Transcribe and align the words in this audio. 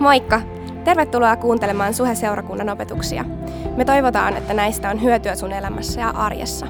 Moikka! 0.00 0.40
Tervetuloa 0.84 1.36
kuuntelemaan 1.36 1.94
Suhe-seurakunnan 1.94 2.68
opetuksia. 2.68 3.24
Me 3.76 3.84
toivotaan, 3.84 4.36
että 4.36 4.54
näistä 4.54 4.90
on 4.90 5.02
hyötyä 5.02 5.34
sun 5.34 5.52
elämässä 5.52 6.00
ja 6.00 6.10
arjessa. 6.10 6.66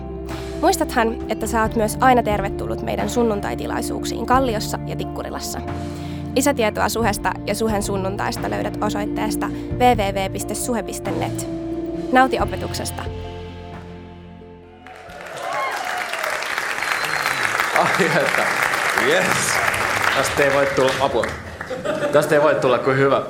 Muistathan, 0.61 1.17
että 1.29 1.47
sä 1.47 1.63
oot 1.63 1.77
myös 1.77 1.97
aina 2.01 2.23
tervetullut 2.23 2.83
meidän 2.83 3.11
sunnuntaitilaisuuksiin 3.11 4.27
Kalliossa 4.27 4.79
ja 4.87 4.97
Tikkurilassa. 4.97 5.61
Lisätietoa 6.37 6.89
Suhesta 6.89 7.33
ja 7.47 7.55
Suhen 7.55 7.83
sunnuntaista 7.83 8.51
löydät 8.51 8.79
osoitteesta 8.85 9.49
www.suhe.net. 9.73 11.49
Nauti 12.13 12.41
opetuksesta! 12.41 13.03
Ai 17.79 18.07
että, 18.07 18.47
yes. 19.07 19.27
Tästä 20.17 20.45
ei 20.45 20.55
voi 20.55 20.67
tulla 20.77 20.93
apua. 21.01 21.50
Tästä 22.13 22.35
ei 22.35 22.43
voi 22.43 22.55
tulla 22.55 22.79
kuin 22.79 22.97
hyvä. 22.97 23.23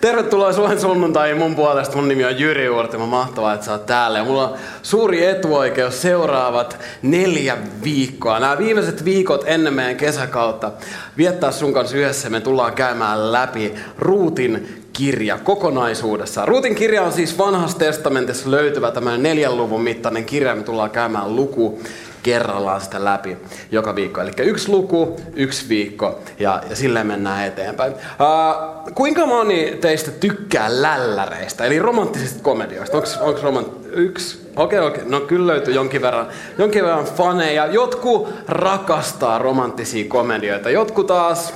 Tervetuloa 0.00 0.52
Suomen 0.52 0.80
sunnuntaihin 0.80 1.38
mun 1.38 1.54
puolesta. 1.54 1.96
Mun 1.96 2.08
nimi 2.08 2.24
on 2.24 2.38
Jyri 2.38 2.70
Uortimo. 2.70 3.06
Mahtavaa, 3.06 3.54
että 3.54 3.66
sä 3.66 3.72
oot 3.72 3.86
täällä. 3.86 4.18
Ja 4.18 4.24
mulla 4.24 4.48
on 4.48 4.54
suuri 4.82 5.26
etuoikeus 5.26 6.02
seuraavat 6.02 6.78
neljä 7.02 7.56
viikkoa. 7.84 8.40
Nämä 8.40 8.58
viimeiset 8.58 9.04
viikot 9.04 9.44
ennen 9.46 9.74
meidän 9.74 9.96
kesäkautta 9.96 10.72
viettää 11.16 11.52
sun 11.52 11.72
kanssa 11.72 11.96
yhdessä. 11.96 12.30
Me 12.30 12.40
tullaan 12.40 12.72
käymään 12.72 13.32
läpi 13.32 13.74
Ruutin 13.98 14.84
kirja 14.92 15.38
kokonaisuudessaan. 15.38 16.48
Ruutin 16.48 16.74
kirja 16.74 17.02
on 17.02 17.12
siis 17.12 17.38
vanhassa 17.38 17.78
testamentissa 17.78 18.50
löytyvä 18.50 18.90
tämmöinen 18.90 19.22
neljän 19.22 19.56
luvun 19.56 19.82
mittainen 19.82 20.24
kirja. 20.24 20.54
Me 20.54 20.62
tullaan 20.62 20.90
käymään 20.90 21.36
luku 21.36 21.80
kerrallaan 22.22 22.80
sitä 22.80 23.04
läpi 23.04 23.36
joka 23.70 23.94
viikko. 23.94 24.20
Eli 24.20 24.30
yksi 24.38 24.68
luku, 24.68 25.20
yksi 25.34 25.68
viikko 25.68 26.20
ja, 26.38 26.62
ja 26.70 26.76
silleen 26.76 27.06
mennään 27.06 27.46
eteenpäin. 27.46 27.92
Uh, 27.92 28.92
kuinka 28.94 29.26
moni 29.26 29.78
teistä 29.80 30.10
tykkää 30.10 30.82
lälläreistä, 30.82 31.64
eli 31.64 31.78
romanttisista 31.78 32.42
komedioista? 32.42 33.02
Onko 33.20 33.40
romant... 33.42 33.68
Yksi? 33.94 34.50
Okei, 34.56 34.78
okay, 34.78 34.90
okei. 34.90 35.02
Okay. 35.02 35.20
No 35.20 35.20
kyllä 35.20 35.46
löytyy 35.46 35.74
jonkin 35.74 36.02
verran, 36.02 36.26
jonkin 36.58 36.84
verran 36.84 37.04
faneja. 37.04 37.66
Jotkut 37.66 38.28
rakastaa 38.48 39.38
romanttisia 39.38 40.04
komedioita, 40.08 40.70
jotkut 40.70 41.06
taas 41.06 41.54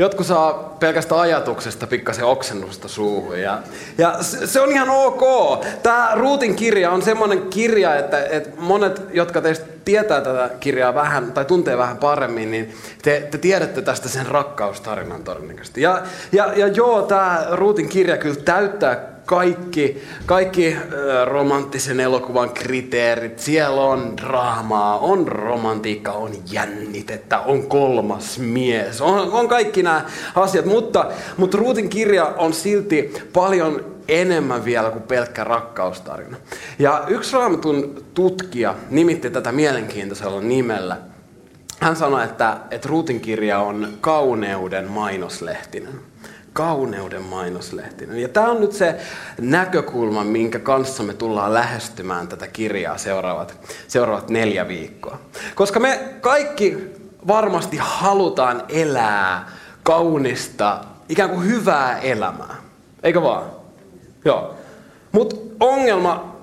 Jotkut 0.00 0.26
saa 0.26 0.76
pelkästä 0.80 1.20
ajatuksesta 1.20 1.86
pikkasen 1.86 2.24
oksennusta 2.24 2.88
suuhun. 2.88 3.40
Ja, 3.40 3.58
ja 3.98 4.16
se 4.22 4.60
on 4.60 4.72
ihan 4.72 4.90
ok. 4.90 5.22
Tämä 5.82 6.10
Ruutin 6.14 6.54
kirja 6.54 6.90
on 6.90 7.02
semmoinen 7.02 7.42
kirja, 7.42 7.96
että, 7.96 8.24
että 8.24 8.50
monet, 8.58 9.02
jotka 9.12 9.40
teistä 9.40 9.66
tietää 9.84 10.20
tätä 10.20 10.50
kirjaa 10.60 10.94
vähän 10.94 11.32
tai 11.32 11.44
tuntee 11.44 11.78
vähän 11.78 11.96
paremmin, 11.96 12.50
niin 12.50 12.74
te, 13.02 13.28
te 13.30 13.38
tiedätte 13.38 13.82
tästä 13.82 14.08
sen 14.08 14.26
rakkaustarinan 14.26 15.24
todennäköisesti. 15.24 15.82
Ja, 15.82 16.02
ja, 16.32 16.52
ja 16.56 16.66
joo, 16.66 17.02
tämä 17.02 17.46
Ruutin 17.50 17.88
kirja 17.88 18.16
kyllä 18.16 18.36
täyttää 18.36 19.10
kaikki, 19.30 20.02
kaikki 20.26 20.76
romanttisen 21.24 22.00
elokuvan 22.00 22.50
kriteerit. 22.50 23.38
Siellä 23.38 23.80
on 23.80 24.16
draamaa, 24.16 24.98
on 24.98 25.28
romantiikka, 25.28 26.12
on 26.12 26.30
jännitettä, 26.52 27.40
on 27.40 27.66
kolmas 27.66 28.38
mies, 28.38 29.00
on, 29.00 29.32
on 29.32 29.48
kaikki 29.48 29.82
nämä 29.82 30.04
asiat. 30.34 30.64
Mutta, 30.64 31.06
mutta 31.36 31.58
Ruutin 31.58 31.88
kirja 31.88 32.24
on 32.24 32.52
silti 32.52 33.12
paljon 33.32 33.84
enemmän 34.10 34.64
vielä 34.64 34.90
kuin 34.90 35.02
pelkkä 35.02 35.44
rakkaustarina. 35.44 36.36
Ja 36.78 37.04
yksi 37.08 37.36
raamatun 37.36 38.04
tutkija 38.14 38.74
nimitti 38.90 39.30
tätä 39.30 39.52
mielenkiintoisella 39.52 40.40
nimellä. 40.40 40.96
Hän 41.80 41.96
sanoi, 41.96 42.24
että, 42.24 42.56
että 42.70 42.88
Ruutin 42.88 43.20
kirja 43.20 43.58
on 43.58 43.88
kauneuden 44.00 44.90
mainoslehtinen 44.90 46.10
kauneuden 46.52 47.22
mainoslehtinen. 47.22 48.18
Ja 48.18 48.28
tämä 48.28 48.50
on 48.50 48.60
nyt 48.60 48.72
se 48.72 48.96
näkökulma, 49.40 50.24
minkä 50.24 50.58
kanssa 50.58 51.02
me 51.02 51.14
tullaan 51.14 51.54
lähestymään 51.54 52.28
tätä 52.28 52.46
kirjaa 52.46 52.98
seuraavat, 52.98 53.54
seuraavat 53.88 54.30
neljä 54.30 54.68
viikkoa. 54.68 55.20
Koska 55.54 55.80
me 55.80 56.00
kaikki 56.20 56.78
varmasti 57.26 57.76
halutaan 57.80 58.62
elää 58.68 59.48
kaunista, 59.82 60.84
ikään 61.08 61.30
kuin 61.30 61.46
hyvää 61.46 61.98
elämää. 61.98 62.56
Eikö 63.02 63.22
vaan? 63.22 63.59
Joo. 64.24 64.54
Mutta 65.12 65.36
ongelma 65.60 66.36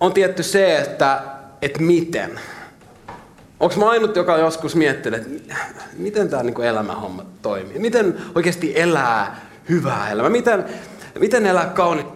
on 0.00 0.12
tietty 0.12 0.42
se, 0.42 0.78
että, 0.78 1.22
että 1.62 1.82
miten. 1.82 2.40
Onko 3.60 3.74
mä 3.76 3.90
ainut, 3.90 4.16
joka 4.16 4.38
joskus 4.38 4.76
miettinyt, 4.76 5.20
että 5.20 5.54
miten 5.96 6.28
tämä 6.28 6.42
niin 6.42 6.62
elämähomma 6.62 7.24
toimii? 7.42 7.78
Miten 7.78 8.18
oikeasti 8.34 8.80
elää 8.80 9.40
hyvää 9.68 10.10
elämää? 10.10 10.30
Miten, 10.30 10.64
miten 11.18 11.46
elää 11.46 11.66
kaunista? 11.66 12.12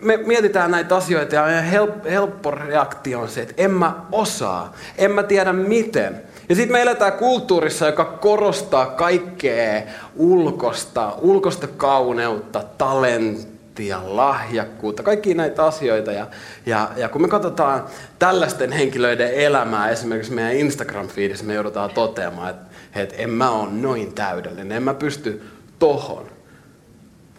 Me 0.00 0.16
mietitään 0.16 0.70
näitä 0.70 0.96
asioita 0.96 1.34
ja 1.34 1.62
help, 1.62 2.04
helppo 2.04 2.50
reaktio 2.50 3.20
on 3.20 3.28
se, 3.28 3.42
että 3.42 3.54
en 3.56 3.70
mä 3.70 3.94
osaa, 4.12 4.74
en 4.98 5.10
mä 5.10 5.22
tiedä 5.22 5.52
miten. 5.52 6.22
Ja 6.48 6.54
sitten 6.54 6.72
me 6.72 6.82
eletään 6.82 7.12
kulttuurissa, 7.12 7.86
joka 7.86 8.04
korostaa 8.04 8.86
kaikkea 8.86 9.82
ulkosta, 10.16 11.12
ulkosta 11.20 11.66
kauneutta, 11.66 12.64
talenttia 12.78 13.53
talenttia, 13.74 14.16
lahjakkuutta, 14.16 15.02
kaikki 15.02 15.34
näitä 15.34 15.64
asioita. 15.64 16.12
Ja, 16.12 16.26
ja, 16.66 16.90
ja 16.96 17.08
kun 17.08 17.22
me 17.22 17.28
katsotaan 17.28 17.84
tällaisten 18.18 18.72
henkilöiden 18.72 19.34
elämää, 19.34 19.90
esimerkiksi 19.90 20.32
meidän 20.32 20.52
Instagram-feedissä 20.52 21.44
me 21.44 21.54
joudutaan 21.54 21.90
toteamaan, 21.90 22.50
että, 22.50 22.66
että 22.94 23.16
en 23.16 23.30
mä 23.30 23.50
ole 23.50 23.68
noin 23.72 24.14
täydellinen, 24.14 24.72
en 24.72 24.82
mä 24.82 24.94
pysty 24.94 25.42
tohon. 25.78 26.26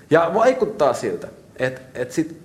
Ja 0.10 0.32
vaikuttaa 0.34 0.94
siltä, 0.94 1.28
että, 1.56 1.82
että 1.94 2.14
sit 2.14 2.38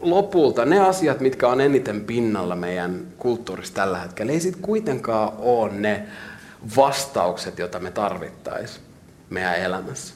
lopulta 0.00 0.64
ne 0.64 0.80
asiat, 0.80 1.20
mitkä 1.20 1.48
on 1.48 1.60
eniten 1.60 2.00
pinnalla 2.00 2.56
meidän 2.56 3.06
kulttuurissa 3.18 3.74
tällä 3.74 3.98
hetkellä, 3.98 4.32
ei 4.32 4.40
sitten 4.40 4.62
kuitenkaan 4.62 5.32
ole 5.38 5.72
ne 5.72 6.06
vastaukset, 6.76 7.58
joita 7.58 7.78
me 7.78 7.90
tarvittaisiin 7.90 8.84
meidän 9.30 9.56
elämässä. 9.56 10.14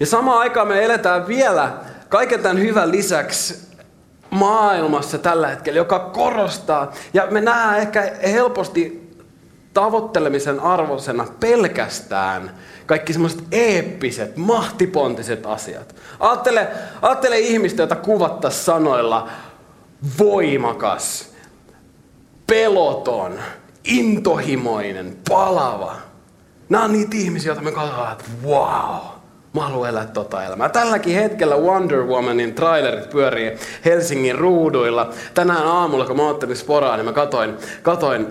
Ja 0.00 0.06
samaan 0.06 0.38
aikaan 0.38 0.68
me 0.68 0.84
eletään 0.84 1.28
vielä 1.28 1.72
kaiken 2.08 2.40
tämän 2.42 2.58
hyvän 2.58 2.90
lisäksi 2.90 3.66
maailmassa 4.30 5.18
tällä 5.18 5.48
hetkellä, 5.48 5.76
joka 5.76 5.98
korostaa, 5.98 6.92
ja 7.14 7.26
me 7.30 7.40
nähdään 7.40 7.78
ehkä 7.78 8.12
helposti 8.22 9.10
tavoittelemisen 9.74 10.60
arvoisena 10.60 11.26
pelkästään 11.40 12.50
kaikki 12.86 13.12
semmoiset 13.12 13.44
eeppiset, 13.52 14.36
mahtipontiset 14.36 15.46
asiat. 15.46 15.94
Ajattele, 16.20 16.68
ajattele 17.02 17.38
ihmistä, 17.38 17.82
jota 17.82 17.96
kuvattaisiin 17.96 18.64
sanoilla 18.64 19.28
voimakas, 20.18 21.32
peloton, 22.46 23.38
intohimoinen, 23.84 25.16
palava. 25.28 25.96
Nämä 26.68 26.84
on 26.84 26.92
niitä 26.92 27.16
ihmisiä, 27.16 27.48
joita 27.48 27.62
me 27.62 27.72
katsotaan, 27.72 28.12
että 28.12 28.24
wow, 28.44 29.15
Mä 29.56 29.62
haluan 29.62 29.90
elää 29.90 30.06
tota 30.06 30.44
elämää. 30.44 30.68
Tälläkin 30.68 31.14
hetkellä 31.14 31.56
Wonder 31.56 32.02
Womanin 32.02 32.54
trailerit 32.54 33.10
pyörii 33.10 33.52
Helsingin 33.84 34.38
ruuduilla. 34.38 35.10
Tänään 35.34 35.66
aamulla, 35.66 36.06
kun 36.06 36.16
mä 36.16 36.28
ottelin 36.28 36.56
sporaa, 36.56 36.96
niin 36.96 37.04
mä 37.04 37.12
katoin, 37.12 37.56
katoin 37.82 38.26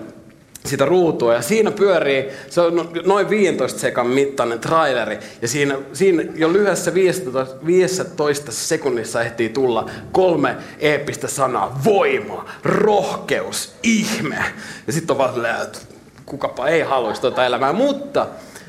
sitä 0.64 0.84
ruutua 0.84 1.34
ja 1.34 1.42
siinä 1.42 1.70
pyörii, 1.70 2.28
se 2.50 2.60
on 2.60 2.76
no, 2.76 2.86
noin 3.04 3.30
15 3.30 3.78
sekan 3.78 4.06
mittainen 4.06 4.60
traileri 4.60 5.18
ja 5.42 5.48
siinä, 5.48 5.78
siinä 5.92 6.22
jo 6.34 6.52
lyhyessä 6.52 6.94
15, 6.94 7.56
15 7.66 8.52
sekunnissa 8.52 9.22
ehtii 9.22 9.48
tulla 9.48 9.90
kolme 10.12 10.56
eeppistä 10.78 11.28
sanaa. 11.28 11.80
Voima, 11.84 12.44
rohkeus, 12.64 13.74
ihme. 13.82 14.44
Ja 14.86 14.92
sitten 14.92 15.14
on 15.14 15.18
vaan 15.18 15.62
että 15.62 15.78
kukapa 16.26 16.68
ei 16.68 16.80
haluaisi 16.80 17.20
tuota 17.20 17.46
elämää. 17.46 17.72
Mutta 17.72 18.26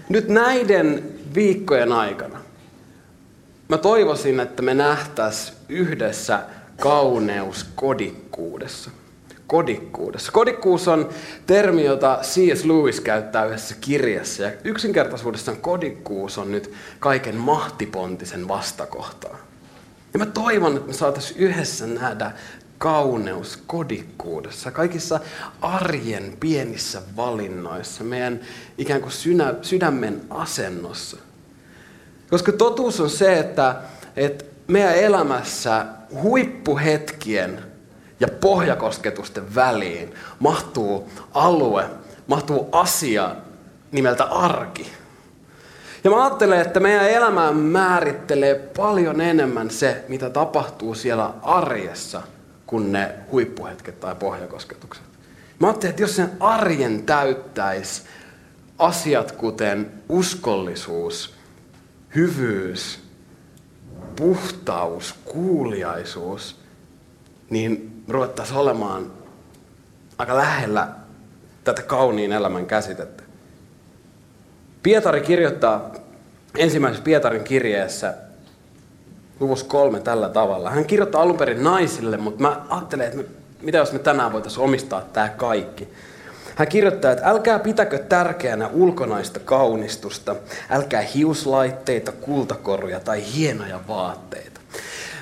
nyt 0.10 0.28
näiden 0.28 1.04
viikkojen 1.36 1.92
aikana 1.92 2.47
Mä 3.70 3.78
toivoisin, 3.78 4.40
että 4.40 4.62
me 4.62 4.74
nähtäis 4.74 5.54
yhdessä 5.70 6.44
kauneus 6.80 7.66
kodikkuudessa. 7.76 8.92
Kodikkuudessa. 9.48 10.32
Kodikkuus 10.32 10.88
on 10.88 11.10
termi, 11.46 11.86
jota 11.86 12.20
C.S. 12.22 12.66
Lewis 12.66 13.02
käyttää 13.02 13.46
yhdessä 13.46 13.76
kirjassa. 13.82 14.44
Ja 14.44 14.52
yksinkertaisuudessaan 14.64 15.58
kodikkuus 15.58 16.38
on 16.38 16.52
nyt 16.52 16.74
kaiken 17.00 17.36
mahtipontisen 17.36 18.48
vastakohtaa. 18.48 19.38
Ja 20.14 20.20
mä 20.20 20.26
toivon, 20.26 20.76
että 20.78 20.88
me 20.88 20.94
saataisiin 20.94 21.40
yhdessä 21.40 21.88
nähdä 21.88 22.32
kauneus 22.78 23.64
kodikkuudessa, 23.68 24.72
kaikissa 24.72 25.20
arjen 25.62 26.38
pienissä 26.40 27.02
valinnoissa, 27.16 28.04
meidän 28.04 28.40
ikään 28.78 29.02
kuin 29.02 29.14
sydämen 29.62 30.22
asennossa. 30.30 31.18
Koska 32.30 32.52
totuus 32.52 33.00
on 33.02 33.10
se, 33.10 33.40
että, 33.40 33.76
että 34.16 34.46
meidän 34.68 34.96
elämässä 34.96 35.86
huippuhetkien 36.22 37.60
ja 38.20 38.28
pohjakosketusten 38.28 39.56
väliin 39.56 40.14
mahtuu 40.40 41.10
alue, 41.34 41.86
mahtuu 42.28 42.70
asia 42.72 43.36
nimeltä 43.92 44.24
arki. 44.24 44.92
Ja 46.04 46.10
mä 46.10 46.24
ajattelen, 46.24 46.62
että 46.62 46.80
meidän 46.80 47.10
elämää 47.10 47.52
määrittelee 47.52 48.56
paljon 48.78 49.22
enemmän 49.22 49.70
se, 49.70 50.06
mitä 50.08 50.30
tapahtuu 50.30 50.96
siellä 50.96 51.34
arjessa, 51.42 52.22
kuin 52.68 52.92
ne 52.92 53.16
huippuhetket 53.32 54.00
tai 54.00 54.16
pohjakosketukset. 54.16 55.04
Mä 55.60 55.68
ajattelin, 55.68 55.90
että 55.90 56.04
jos 56.04 56.16
sen 56.16 56.32
arjen 56.40 57.04
täyttäisi 57.04 58.02
asiat 58.80 59.32
kuten 59.32 59.92
uskollisuus, 60.10 61.37
hyvyys, 62.16 63.00
puhtaus, 64.16 65.16
kuuliaisuus, 65.26 66.60
niin 67.50 68.04
ruvettaisiin 68.08 68.58
olemaan 68.58 69.12
aika 70.18 70.36
lähellä 70.36 70.88
tätä 71.64 71.82
kauniin 71.82 72.32
elämän 72.32 72.66
käsitettä. 72.66 73.24
Pietari 74.84 75.22
kirjoittaa 75.22 75.92
ensimmäisessä 76.58 77.04
Pietarin 77.04 77.44
kirjeessä 77.44 78.14
luvussa 79.40 79.66
kolme 79.66 80.00
tällä 80.00 80.30
tavalla. 80.30 80.70
Hän 80.70 80.86
kirjoittaa 80.86 81.22
alun 81.22 81.38
perin 81.38 81.64
naisille, 81.64 82.18
mutta 82.18 82.42
mä 82.42 82.66
ajattelen, 82.70 83.08
että 83.08 83.24
mitä 83.62 83.78
jos 83.78 83.92
me 83.92 84.00
tänään 84.00 84.34
voitaisiin 84.34 84.64
omistaa 84.64 85.02
tämä 85.02 85.30
kaikki. 85.30 85.88
Hän 86.58 86.68
kirjoittaa, 86.68 87.12
että 87.12 87.30
älkää 87.30 87.60
pitäkö 87.60 88.00
tärkeänä 88.00 88.70
ulkonaista 88.74 89.40
kaunistusta, 89.40 90.36
älkää 90.70 91.02
hiuslaitteita, 91.02 92.12
kultakoruja 92.12 93.00
tai 93.00 93.24
hienoja 93.34 93.80
vaatteita. 93.88 94.62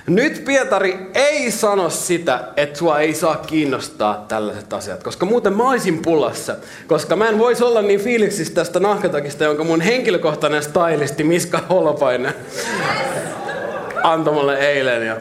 Nyt 0.08 0.46
Pietari 0.46 1.12
ei 1.14 1.52
sano 1.52 1.90
sitä, 1.90 2.44
että 2.58 2.80
sua 2.80 3.00
ei 3.00 3.14
saa 3.14 3.36
kiinnostaa 3.36 4.26
tällaiset 4.28 4.74
asiat, 4.74 5.04
koska 5.04 5.26
muuten 5.26 5.54
mä 5.54 5.70
olisin 5.70 6.02
pulassa. 6.02 6.56
Koska 6.88 7.16
mä 7.16 7.30
en 7.30 7.40
voisi 7.40 7.64
olla 7.64 7.82
niin 7.82 8.00
fiiliksissä 8.00 8.54
tästä 8.54 8.80
nahkatakista, 8.80 9.44
jonka 9.44 9.64
mun 9.64 9.82
henkilökohtainen 9.82 10.64
stylisti 10.64 11.24
Miska 11.24 11.60
Holopainen 11.70 12.34
antoi 14.04 14.34
mulle 14.34 14.60
eilen. 14.60 15.08
Ja, 15.08 15.18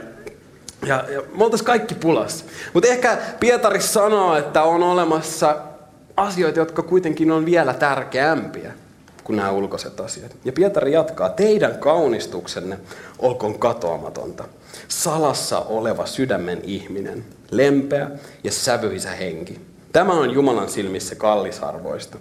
ja, 0.87 1.05
ja 1.09 1.21
me 1.21 1.45
kaikki 1.65 1.95
pulassa. 1.95 2.45
Mutta 2.73 2.89
ehkä 2.89 3.19
Pietari 3.41 3.81
sanoo, 3.81 4.37
että 4.37 4.63
on 4.63 4.83
olemassa 4.83 5.57
asioita, 6.17 6.59
jotka 6.59 6.83
kuitenkin 6.83 7.31
on 7.31 7.47
vielä 7.47 7.75
tärkeämpiä 7.75 8.73
kuin 9.25 9.37
nämä 9.37 9.51
ulkoiset 9.51 10.01
asiat. 10.01 10.37
Ja 10.45 10.53
Pietari 10.53 10.93
jatkaa, 10.93 11.29
teidän 11.29 11.79
kaunistuksenne 11.79 12.79
olkoon 13.19 13.59
katoamatonta. 13.59 14.45
Salassa 14.89 15.61
oleva 15.61 16.07
sydämen 16.07 16.61
ihminen, 16.63 17.25
lempeä 17.51 18.11
ja 18.45 18.53
sävyisä 18.53 19.11
henki. 19.11 19.61
Tämä 19.93 20.13
on 20.13 20.31
Jumalan 20.31 20.69
silmissä 20.69 21.15
kallisarvoista. 21.15 22.19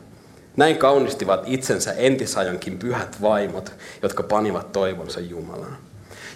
Näin 0.57 0.77
kaunistivat 0.77 1.43
itsensä 1.45 1.91
entisajankin 1.91 2.77
pyhät 2.77 3.21
vaimot, 3.21 3.73
jotka 4.01 4.23
panivat 4.23 4.71
toivonsa 4.71 5.19
Jumalaan. 5.19 5.77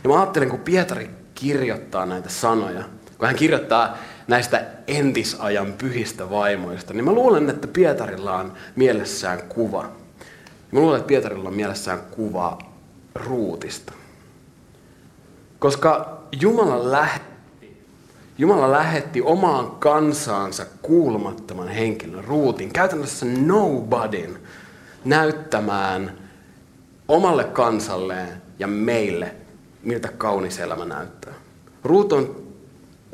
Ja 0.04 0.10
mä 0.10 0.20
ajattelen, 0.20 0.50
kun 0.50 0.60
Pietari 0.60 1.10
kirjoittaa 1.36 2.06
näitä 2.06 2.30
sanoja, 2.30 2.84
kun 3.18 3.28
hän 3.28 3.36
kirjoittaa 3.36 3.98
näistä 4.28 4.66
entisajan 4.88 5.74
pyhistä 5.74 6.30
vaimoista, 6.30 6.94
niin 6.94 7.06
mä 7.06 7.12
luulen, 7.12 7.50
että 7.50 7.68
Pietarilla 7.68 8.38
on 8.38 8.54
mielessään 8.76 9.42
kuva. 9.42 9.92
Mä 10.72 10.80
luulen, 10.80 10.98
että 10.98 11.08
Pietarilla 11.08 11.50
on 11.50 11.56
mielessään 11.56 12.00
kuva 12.12 12.58
ruutista. 13.16 13.94
Koska 15.60 16.18
Jumala 16.42 16.92
lähetti, 16.92 17.28
Jumala 18.38 18.72
lähetti 18.72 19.22
omaan 19.22 19.72
kansaansa 19.72 20.66
kuulumattoman 20.82 21.68
henkilön, 21.68 22.24
ruutin, 22.24 22.74
käytännössä 22.74 23.26
nobodyn, 23.26 24.40
näyttämään 25.06 26.12
omalle 27.08 27.44
kansalleen 27.44 28.42
ja 28.60 28.68
meille, 28.68 29.36
miltä 29.84 30.08
kaunis 30.08 30.60
elämä 30.60 30.86
näyttää. 30.86 31.34
Ruut 31.84 32.14
on 32.14 32.47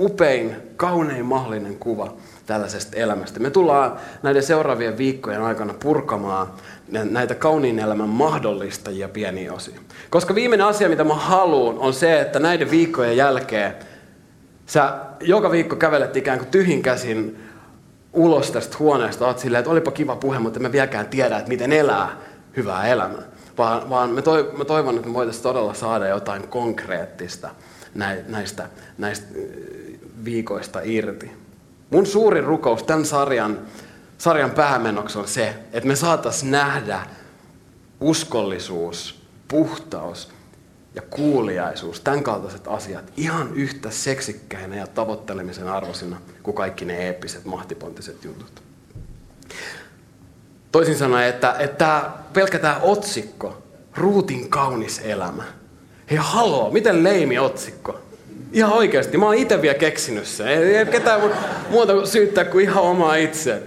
upein, 0.04 0.56
kaunein 0.76 1.26
mahdollinen 1.26 1.76
kuva 1.76 2.14
tällaisesta 2.46 2.98
elämästä. 2.98 3.40
Me 3.40 3.50
tullaan 3.50 3.98
näiden 4.24 4.44
seuraavien 4.44 4.98
viikkojen 4.98 5.42
aikana 5.42 5.74
purkamaan 5.74 6.48
näitä 6.92 7.36
kauniin 7.36 7.80
elämän 7.80 8.10
mahdollistajia 8.10 9.10
pieniä 9.10 9.54
osia. 9.54 9.80
Koska 10.10 10.36
viimeinen 10.36 10.68
asia, 10.68 10.90
mitä 10.90 11.04
mä 11.04 11.14
haluan, 11.14 11.80
on 11.80 11.94
se, 11.94 12.22
että 12.22 12.40
näiden 12.40 12.72
viikkojen 12.72 13.18
jälkeen 13.18 13.74
sä 14.66 14.94
joka 15.20 15.52
viikko 15.52 15.76
kävelet 15.76 16.18
ikään 16.18 16.40
kuin 16.40 16.52
tyhjin 16.52 16.82
käsin 16.82 17.40
ulos 18.14 18.52
tästä 18.52 18.78
huoneesta, 18.80 19.28
oot 19.28 19.40
silleen, 19.40 19.60
että 19.60 19.72
olipa 19.72 19.92
kiva 19.92 20.16
puhe, 20.16 20.40
mutta 20.40 20.60
me 20.60 20.72
vieläkään 20.72 21.08
tiedä, 21.08 21.38
että 21.38 21.50
miten 21.50 21.72
elää 21.72 22.10
hyvää 22.58 22.88
elämää. 22.88 23.24
Vaan, 23.58 23.90
vaan 23.90 24.10
mä, 24.10 24.22
toivon, 24.66 24.96
että 24.96 25.08
me 25.08 25.14
voitaisiin 25.14 25.44
todella 25.44 25.74
saada 25.74 26.08
jotain 26.08 26.48
konkreettista 26.48 27.50
näistä, 28.28 28.70
näistä 28.98 29.28
viikoista 30.26 30.80
irti. 30.84 31.32
Mun 31.90 32.06
suuri 32.06 32.42
rukous 32.42 32.84
tämän 32.84 33.06
sarjan, 33.06 33.60
sarjan 34.18 34.52
päämenoksi 34.52 35.20
on 35.20 35.28
se, 35.28 35.56
että 35.74 35.88
me 35.88 35.96
saatas 35.96 36.44
nähdä 36.44 37.08
uskollisuus, 38.00 39.22
puhtaus 39.48 40.30
ja 40.96 41.02
kuuliaisuus, 41.02 42.00
tämän 42.00 42.24
kaltaiset 42.24 42.68
asiat, 42.68 43.14
ihan 43.18 43.54
yhtä 43.54 43.92
seksikkäinä 43.92 44.76
ja 44.76 44.88
tavoittelemisen 44.88 45.68
arvoisina 45.68 46.18
kuin 46.44 46.56
kaikki 46.56 46.86
ne 46.86 46.98
eeppiset, 46.98 47.46
mahtipontiset 47.46 48.24
jutut. 48.24 48.64
Toisin 50.72 50.98
sanoen, 50.98 51.28
että, 51.28 51.56
että 51.60 52.10
pelkkä 52.34 52.60
tämä 52.60 52.80
otsikko, 52.82 53.64
Ruutin 53.96 54.50
kaunis 54.50 55.02
elämä. 55.04 55.44
Hei 56.12 56.18
haloo, 56.22 56.72
miten 56.72 57.04
leimi 57.04 57.40
otsikko? 57.40 58.00
Ihan 58.54 58.74
oikeasti, 58.74 59.18
mä 59.18 59.26
oon 59.26 59.36
itse 59.36 59.62
vielä 59.62 59.78
keksinyt 59.78 60.26
sen. 60.26 60.48
Ei, 60.48 60.76
ei 60.76 60.86
ketään 60.86 61.22
muuta 61.70 62.06
syyttää 62.06 62.46
kuin 62.46 62.64
ihan 62.64 62.84
omaa 62.84 63.16
itse. 63.16 63.64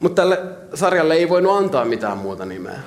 Mutta 0.00 0.22
tälle 0.22 0.38
sarjalle 0.74 1.14
ei 1.14 1.28
voinut 1.28 1.56
antaa 1.56 1.84
mitään 1.84 2.18
muuta 2.18 2.44
nimeä. 2.44 2.78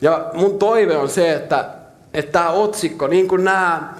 Ja 0.00 0.30
mun 0.34 0.58
toive 0.58 0.96
on 0.96 1.08
se, 1.08 1.32
että, 1.32 1.70
että 2.14 2.32
tämä 2.32 2.50
otsikko, 2.50 3.06
niin 3.06 3.28
kuin 3.28 3.44
nämä 3.44 3.94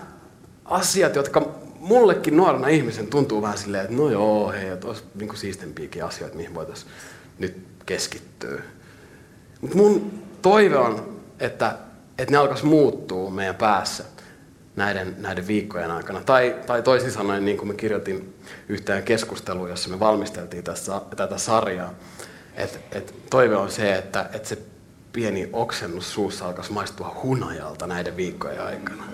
asiat, 0.65 1.17
jotka 1.17 1.49
mullekin 1.81 2.37
nuorena 2.37 2.69
ihmisen 2.69 3.07
tuntuu 3.07 3.43
vähän 3.43 3.59
silleen, 3.59 3.85
että 3.85 3.97
no 3.97 4.11
joo, 4.11 4.53
hei, 4.53 4.69
että 4.69 4.87
olisi 4.87 5.03
niin 5.15 5.37
siistempiäkin 5.37 6.05
asioita, 6.05 6.37
mihin 6.37 6.55
voitaisiin 6.55 6.93
nyt 7.39 7.57
keskittyä. 7.87 8.63
Mutta 9.61 9.77
mun 9.77 10.13
toive 10.43 10.77
on, 10.77 11.19
että, 11.41 11.75
että 12.19 12.33
ne 12.33 12.39
alkaisi 12.39 12.67
muuttua 12.67 13.31
meidän 13.31 13.55
päässä 13.55 14.05
näiden, 14.79 15.17
näiden 15.19 15.47
viikkojen 15.47 15.91
aikana. 15.91 16.21
Tai, 16.21 16.57
tai 16.67 16.83
toisin 16.83 17.11
sanoen, 17.11 17.45
niin 17.45 17.57
kuin 17.57 17.69
me 17.69 17.75
kirjoitin 17.75 18.35
yhteen 18.69 19.03
keskusteluun, 19.03 19.71
jossa 19.71 19.91
me 19.91 20.01
valmisteltiin 20.01 20.65
tässä, 20.65 21.01
tätä 21.17 21.39
sarjaa, 21.39 21.95
että 22.55 22.79
et 22.99 23.15
toive 23.31 23.57
on 23.57 23.71
se, 23.71 23.95
että 23.95 24.31
et 24.33 24.47
se 24.47 24.59
pieni 25.13 25.49
oksennus 25.53 26.15
suussa 26.15 26.47
alkaisi 26.47 26.73
maistua 26.73 27.17
hunajalta 27.23 27.87
näiden 27.87 28.17
viikkojen 28.17 28.63
aikana. 28.63 29.05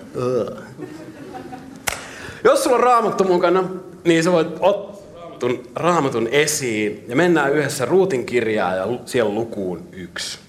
Jos 2.43 2.63
sulla 2.63 2.77
on 2.77 2.83
raamattu 2.83 3.23
mukana, 3.23 3.63
niin 4.03 4.23
sä 4.23 4.31
voit 4.31 4.57
ottaa 4.59 4.95
raamatun, 5.75 6.27
esiin 6.31 7.05
ja 7.07 7.15
mennään 7.15 7.53
yhdessä 7.53 7.85
Ruutin 7.85 8.25
kirjaa 8.25 8.75
ja 8.75 8.87
siellä 9.05 9.33
lukuun 9.33 9.87
yksi. 9.91 10.39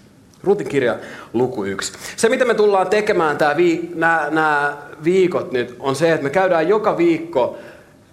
Ruutin 0.44 0.68
kirja 0.68 0.99
luku 1.32 1.64
yksi. 1.64 1.92
Se, 2.16 2.28
mitä 2.28 2.44
me 2.44 2.54
tullaan 2.54 2.87
tekemään 2.87 3.38
vii, 3.56 3.90
nämä, 3.94 4.26
nämä 4.30 4.76
viikot 5.04 5.52
nyt, 5.52 5.76
on 5.80 5.96
se, 5.96 6.12
että 6.12 6.24
me 6.24 6.30
käydään 6.30 6.68
joka 6.68 6.96
viikko 6.96 7.58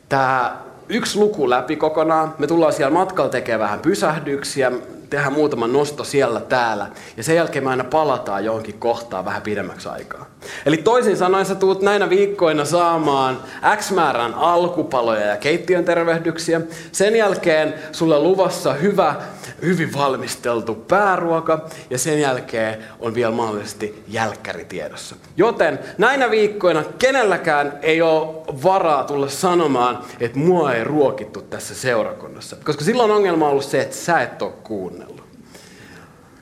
tämä 0.10 0.58
yksi 0.90 1.20
luku 1.20 1.50
läpi 1.50 1.76
kokonaan. 1.76 2.36
Me 2.38 2.48
tullaan 2.48 2.74
siellä 2.74 2.94
matkalla 2.94 3.30
tekemään 3.30 3.60
vähän 3.60 3.80
pysähdyksiä, 3.80 4.72
tehdään 5.10 5.34
muutama 5.34 5.68
nosto 5.68 6.04
siellä 6.04 6.40
täällä. 6.40 6.88
Ja 7.18 7.24
sen 7.24 7.36
jälkeen 7.36 7.64
me 7.64 7.70
aina 7.70 7.84
palataan 7.84 8.46
johonkin 8.46 8.80
kohtaan 8.80 9.26
vähän 9.26 9.42
pidemmäksi 9.42 9.90
aikaa. 9.90 10.26
Eli 10.66 10.78
toisin 10.78 11.18
sanoen 11.18 11.46
sä 11.46 11.56
tuut 11.56 11.82
näinä 11.82 12.10
viikkoina 12.10 12.66
saamaan 12.66 13.38
X 13.76 13.92
määrän 13.92 14.34
alkupaloja 14.34 15.26
ja 15.26 15.38
keittiön 15.38 15.86
tervehdyksiä. 15.86 16.62
Sen 16.92 17.16
jälkeen 17.16 17.74
sulle 17.92 18.20
luvassa 18.20 18.74
hyvä, 18.74 19.16
hyvin 19.62 19.94
valmisteltu 19.94 20.76
pääruoka 20.76 21.70
ja 21.90 21.98
sen 21.98 22.22
jälkeen 22.22 22.84
on 23.00 23.16
vielä 23.16 23.32
mahdollisesti 23.32 24.04
jälkkäri 24.08 24.66
tiedossa. 24.66 25.16
Joten 25.38 25.80
näinä 25.98 26.32
viikkoina 26.32 26.84
kenelläkään 27.00 27.80
ei 27.82 28.02
ole 28.02 28.44
varaa 28.64 29.04
tulla 29.04 29.30
sanomaan, 29.30 30.00
että 30.20 30.40
mua 30.40 30.74
ei 30.74 30.84
ruokittu 30.84 31.42
tässä 31.42 31.76
seurakunnassa. 31.76 32.56
Koska 32.64 32.84
silloin 32.84 33.12
ongelma 33.12 33.46
on 33.46 33.52
ollut 33.52 33.66
se, 33.66 33.82
että 33.82 33.96
sä 33.96 34.22
et 34.22 34.42
ole 34.42 34.54
kuunnellut. 34.64 35.24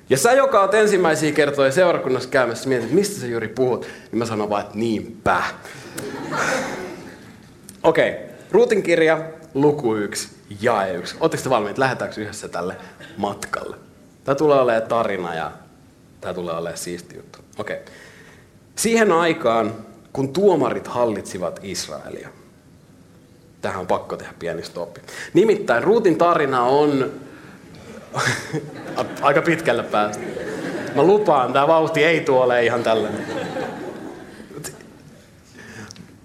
Ja 0.10 0.18
sä, 0.18 0.32
joka 0.32 0.62
oot 0.62 0.74
ensimmäisiä 0.74 1.32
kertoja 1.32 1.72
seurakunnassa 1.72 2.30
käymässä, 2.30 2.70
mietit, 2.70 2.84
että 2.84 2.96
mistä 2.96 3.22
sä 3.22 3.28
juuri 3.28 3.48
puhut, 3.48 3.82
niin 3.82 4.20
mä 4.20 4.26
sanon 4.26 4.50
vaan, 4.50 4.62
että 4.62 4.78
niinpä. 4.78 5.44
Okei, 7.84 8.10
okay. 8.10 8.22
Ruutin 8.52 8.84
kirja, 8.84 9.22
luku 9.54 9.96
1, 9.96 10.30
jae 10.62 10.94
1. 10.94 11.16
Oletteko 11.20 11.44
te 11.44 11.50
valmiit? 11.50 11.78
Lähdetäänkö 11.78 12.22
yhdessä 12.22 12.48
tälle 12.48 12.78
matkalle? 13.18 13.76
Tämä 14.24 14.36
tulee 14.36 14.62
olemaan 14.62 14.90
tarina 14.90 15.36
ja 15.36 15.52
tämä 16.22 16.34
tulee 16.34 16.56
olemaan 16.56 16.78
siisti 16.78 17.16
juttu. 17.16 17.40
Okei. 17.58 17.76
Okay. 17.82 17.94
Siihen 18.76 19.12
aikaan, 19.12 19.74
kun 20.14 20.34
tuomarit 20.34 20.88
hallitsivat 20.88 21.60
Israelia. 21.64 22.30
Tähän 23.62 23.80
on 23.80 23.88
pakko 23.88 24.18
tehdä 24.18 24.34
pieni 24.40 24.64
stoppi. 24.64 25.02
Nimittäin 25.34 25.84
Ruutin 25.84 26.18
tarina 26.18 26.64
on 26.64 27.12
aika 29.22 29.42
pitkälle 29.42 29.84
päästä. 29.84 30.24
Mä 30.96 31.04
lupaan, 31.04 31.54
tämä 31.54 31.68
vauhti 31.68 32.04
ei 32.04 32.22
tuole 32.22 32.66
ihan 32.66 32.84
tällainen. 32.84 33.26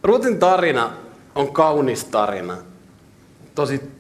Ruutin 0.02 0.38
tarina 0.38 0.92
on 1.35 1.52
kaunis 1.52 2.04
tarina. 2.04 2.56
Tosi 3.54 3.96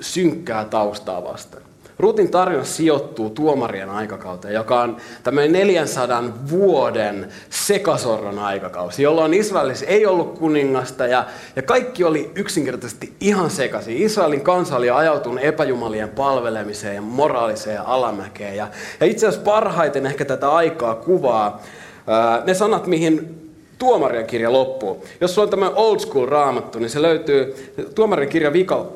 synkkää 0.00 0.64
taustaa 0.64 1.24
vasten. 1.24 1.66
Ruutin 1.98 2.30
tarina 2.30 2.64
sijoittuu 2.64 3.30
tuomarien 3.30 3.90
aikakauteen, 3.90 4.54
joka 4.54 4.80
on 4.80 4.96
tämmöinen 5.22 5.52
400 5.52 6.24
vuoden 6.50 7.28
sekasorron 7.50 8.38
aikakausi, 8.38 9.02
jolloin 9.02 9.34
Israelissa 9.34 9.86
ei 9.86 10.06
ollut 10.06 10.38
kuningasta 10.38 11.06
ja, 11.06 11.24
ja 11.56 11.62
kaikki 11.62 12.04
oli 12.04 12.30
yksinkertaisesti 12.34 13.12
ihan 13.20 13.50
sekaisin. 13.50 13.96
Israelin 13.96 14.40
kansa 14.40 14.76
oli 14.76 14.90
ajautunut 14.90 15.44
epäjumalien 15.44 16.08
palvelemiseen 16.08 16.94
ja 16.94 17.02
moraaliseen 17.02 17.80
alamäkeen. 17.80 18.56
Ja, 18.56 18.68
ja 19.00 19.06
itse 19.06 19.26
asiassa 19.26 19.44
parhaiten 19.44 20.06
ehkä 20.06 20.24
tätä 20.24 20.50
aikaa 20.50 20.94
kuvaa 20.94 21.62
ää, 22.06 22.42
ne 22.46 22.54
sanat, 22.54 22.86
mihin 22.86 23.42
tuomarien 23.78 24.26
kirja 24.26 24.52
loppuu. 24.52 25.04
Jos 25.20 25.34
sulla 25.34 25.46
on 25.46 25.50
tämmöinen 25.50 25.76
old 25.76 25.98
school 25.98 26.26
raamattu, 26.26 26.78
niin 26.78 26.90
se 26.90 27.02
löytyy, 27.02 27.72
tuomarien 27.94 28.28
kirja 28.28 28.52
vika 28.52 28.86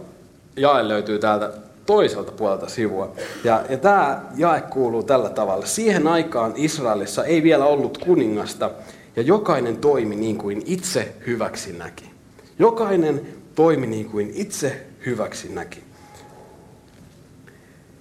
jae 0.57 0.89
löytyy 0.89 1.19
täältä 1.19 1.53
toiselta 1.87 2.33
puolelta 2.33 2.69
sivua. 2.69 3.13
Ja, 3.45 3.65
ja 3.69 3.77
tämä 3.77 4.23
jae 4.37 4.61
kuuluu 4.61 5.03
tällä 5.03 5.31
tavalla. 5.31 5.67
Siihen 5.67 6.09
aikaan 6.09 6.53
Israelissa 6.57 7.25
ei 7.25 7.43
vielä 7.43 7.65
ollut 7.65 7.99
kuningasta, 7.99 8.71
ja 9.17 9.23
jokainen 9.23 9.77
toimi 9.77 10.17
niin 10.17 10.39
kuin 10.39 10.63
itse 10.67 11.15
hyväksi 11.27 11.73
näki. 11.73 12.11
Jokainen 12.59 13.27
toimi 13.55 13.87
niin 13.87 14.11
kuin 14.11 14.31
itse 14.35 14.87
hyväksi 15.07 15.53
näki. 15.53 15.83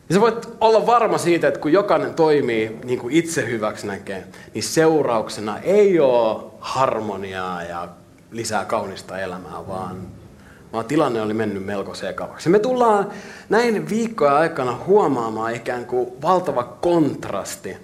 Ja 0.10 0.16
sä 0.16 0.22
voit 0.22 0.50
olla 0.62 0.86
varma 0.86 1.18
siitä, 1.18 1.48
että 1.48 1.60
kun 1.60 1.72
jokainen 1.72 2.14
toimii 2.14 2.80
niin 2.84 3.00
kuin 3.00 3.16
itse 3.16 3.50
hyväksi 3.50 3.88
näkee, 3.88 4.24
niin 4.54 4.64
seurauksena 4.64 5.60
ei 5.60 6.00
ole 6.00 6.44
harmoniaa 6.60 7.64
ja 7.64 7.88
lisää 8.32 8.66
kaunista 8.66 9.20
elämää, 9.20 9.68
vaan 9.68 10.19
vaan 10.74 10.86
tilanne 10.86 11.22
oli 11.22 11.34
mennyt 11.34 11.66
melko 11.66 11.94
sekavaksi. 11.94 12.50
Me 12.50 12.60
tullaan 12.60 13.12
näin 13.50 13.90
viikkojen 13.90 14.34
aikana 14.34 14.80
huomaamaan 14.88 15.56
ikään 15.56 15.86
kuin 15.86 16.22
valtava 16.22 16.64
kontrasti 16.64 17.78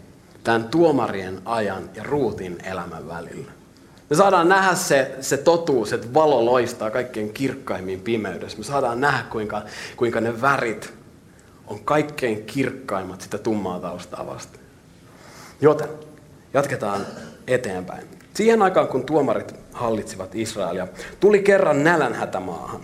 tämän 0.44 0.64
tuomarien 0.64 1.42
ajan 1.46 1.90
ja 1.96 2.04
ruutin 2.04 2.58
elämän 2.64 3.08
välillä. 3.08 3.52
Me 4.10 4.16
saadaan 4.16 4.50
nähdä 4.50 4.76
se, 4.76 5.16
se 5.22 5.38
totuus, 5.38 5.94
että 5.94 6.14
valo 6.14 6.46
loistaa 6.46 6.92
kaikkein 6.92 7.34
kirkkaimmin 7.34 8.02
pimeydessä. 8.02 8.58
Me 8.58 8.64
saadaan 8.64 9.02
nähdä, 9.02 9.24
kuinka, 9.30 9.62
kuinka 9.96 10.22
ne 10.22 10.42
värit 10.42 10.94
on 11.68 11.80
kaikkein 11.80 12.44
kirkkaimmat 12.44 13.22
sitä 13.22 13.38
tummaa 13.38 13.80
taustaa 13.80 14.28
vasten. 14.28 14.62
Joten 15.62 15.90
jatketaan 16.54 17.06
eteenpäin. 17.48 18.08
Siihen 18.34 18.62
aikaan, 18.62 18.88
kun 18.88 19.06
tuomarit 19.06 19.56
hallitsivat 19.76 20.36
Israelia, 20.36 20.88
tuli 21.20 21.40
kerran 21.40 21.84
nälänhätä 21.84 22.40
maahan. 22.40 22.82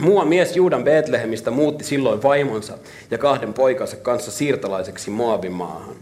Mua 0.00 0.24
mies 0.24 0.56
Juudan 0.56 0.84
Betlehemistä 0.84 1.50
muutti 1.50 1.84
silloin 1.84 2.22
vaimonsa 2.22 2.78
ja 3.10 3.18
kahden 3.18 3.54
poikansa 3.54 3.96
kanssa 3.96 4.30
siirtolaiseksi 4.30 5.10
Moabin 5.10 5.52
maahan. 5.52 5.94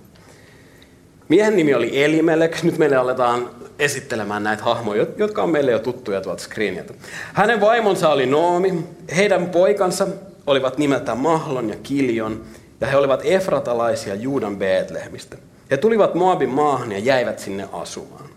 Miehen 1.29 1.57
nimi 1.57 1.75
oli 1.75 2.05
Elimelek. 2.05 2.63
Nyt 2.63 2.79
meille 2.79 2.97
aletaan 2.97 3.51
esittelemään 3.79 4.43
näitä 4.43 4.63
hahmoja, 4.63 5.07
jotka 5.17 5.43
on 5.43 5.51
meille 5.51 5.71
jo 5.71 5.79
tuttuja 5.79 6.21
tuolta 6.21 6.43
screeniltä. 6.43 6.95
Hänen 7.33 7.61
vaimonsa 7.61 8.09
oli 8.09 8.27
Noomi. 8.27 8.85
Heidän 9.17 9.47
poikansa 9.51 10.07
olivat 10.47 10.79
nimeltään 10.79 11.19
Mahlon 11.19 11.69
ja 11.69 11.77
Kiljon, 11.83 12.45
ja 12.81 12.87
he 12.87 12.97
olivat 12.97 13.21
efratalaisia 13.25 14.15
Juudan 14.15 14.57
Betlehemistä. 14.57 15.37
He 15.71 15.77
tulivat 15.77 16.15
Moabin 16.15 16.49
maahan 16.49 16.93
ja 16.93 16.99
jäivät 16.99 17.39
sinne 17.39 17.69
asumaan. 17.73 18.30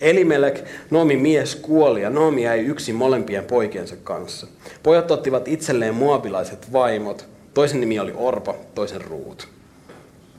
Elimelek, 0.00 0.64
Noomi 0.90 1.16
mies, 1.16 1.56
kuoli 1.56 2.02
ja 2.02 2.10
Noomi 2.10 2.42
jäi 2.42 2.60
yksin 2.60 2.94
molempien 2.94 3.44
poikiensa 3.44 3.96
kanssa. 4.04 4.46
Pojat 4.82 5.10
ottivat 5.10 5.48
itselleen 5.48 5.94
muabilaiset 5.94 6.72
vaimot. 6.72 7.26
Toisen 7.54 7.80
nimi 7.80 8.00
oli 8.00 8.12
Orpa, 8.16 8.54
toisen 8.74 9.00
Ruut. 9.00 9.48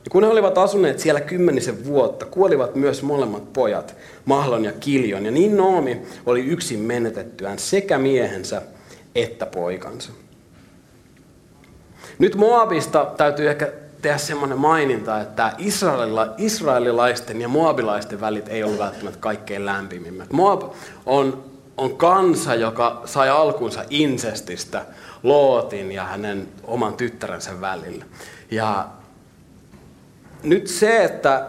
Ja 0.05 0.11
kun 0.11 0.23
he 0.23 0.29
olivat 0.29 0.57
asuneet 0.57 0.99
siellä 0.99 1.21
kymmenisen 1.21 1.85
vuotta, 1.85 2.25
kuolivat 2.25 2.75
myös 2.75 3.03
molemmat 3.03 3.53
pojat, 3.53 3.95
Mahlon 4.25 4.65
ja 4.65 4.71
Kiljon. 4.71 5.25
Ja 5.25 5.31
niin 5.31 5.57
Noomi 5.57 6.01
oli 6.25 6.45
yksin 6.45 6.79
menetettyään 6.79 7.59
sekä 7.59 7.97
miehensä 7.97 8.61
että 9.15 9.45
poikansa. 9.45 10.11
Nyt 12.19 12.35
Moabista 12.35 13.13
täytyy 13.17 13.49
ehkä 13.49 13.71
tehdä 14.01 14.17
semmoinen 14.17 14.57
maininta, 14.57 15.21
että 15.21 15.53
Israelilla, 15.57 16.33
israelilaisten 16.37 17.41
ja 17.41 17.47
moabilaisten 17.47 18.21
välit 18.21 18.47
ei 18.47 18.63
ollut 18.63 18.79
välttämättä 18.79 19.19
kaikkein 19.19 19.65
lämpimimmät. 19.65 20.31
Moab 20.31 20.61
on, 21.05 21.43
on 21.77 21.97
kansa, 21.97 22.55
joka 22.55 23.01
sai 23.05 23.29
alkunsa 23.29 23.83
insestistä 23.89 24.85
Lootin 25.23 25.91
ja 25.91 26.03
hänen 26.03 26.47
oman 26.63 26.93
tyttärensä 26.93 27.61
välillä. 27.61 28.05
Ja 28.51 28.87
nyt 30.43 30.67
se, 30.67 31.03
että 31.03 31.47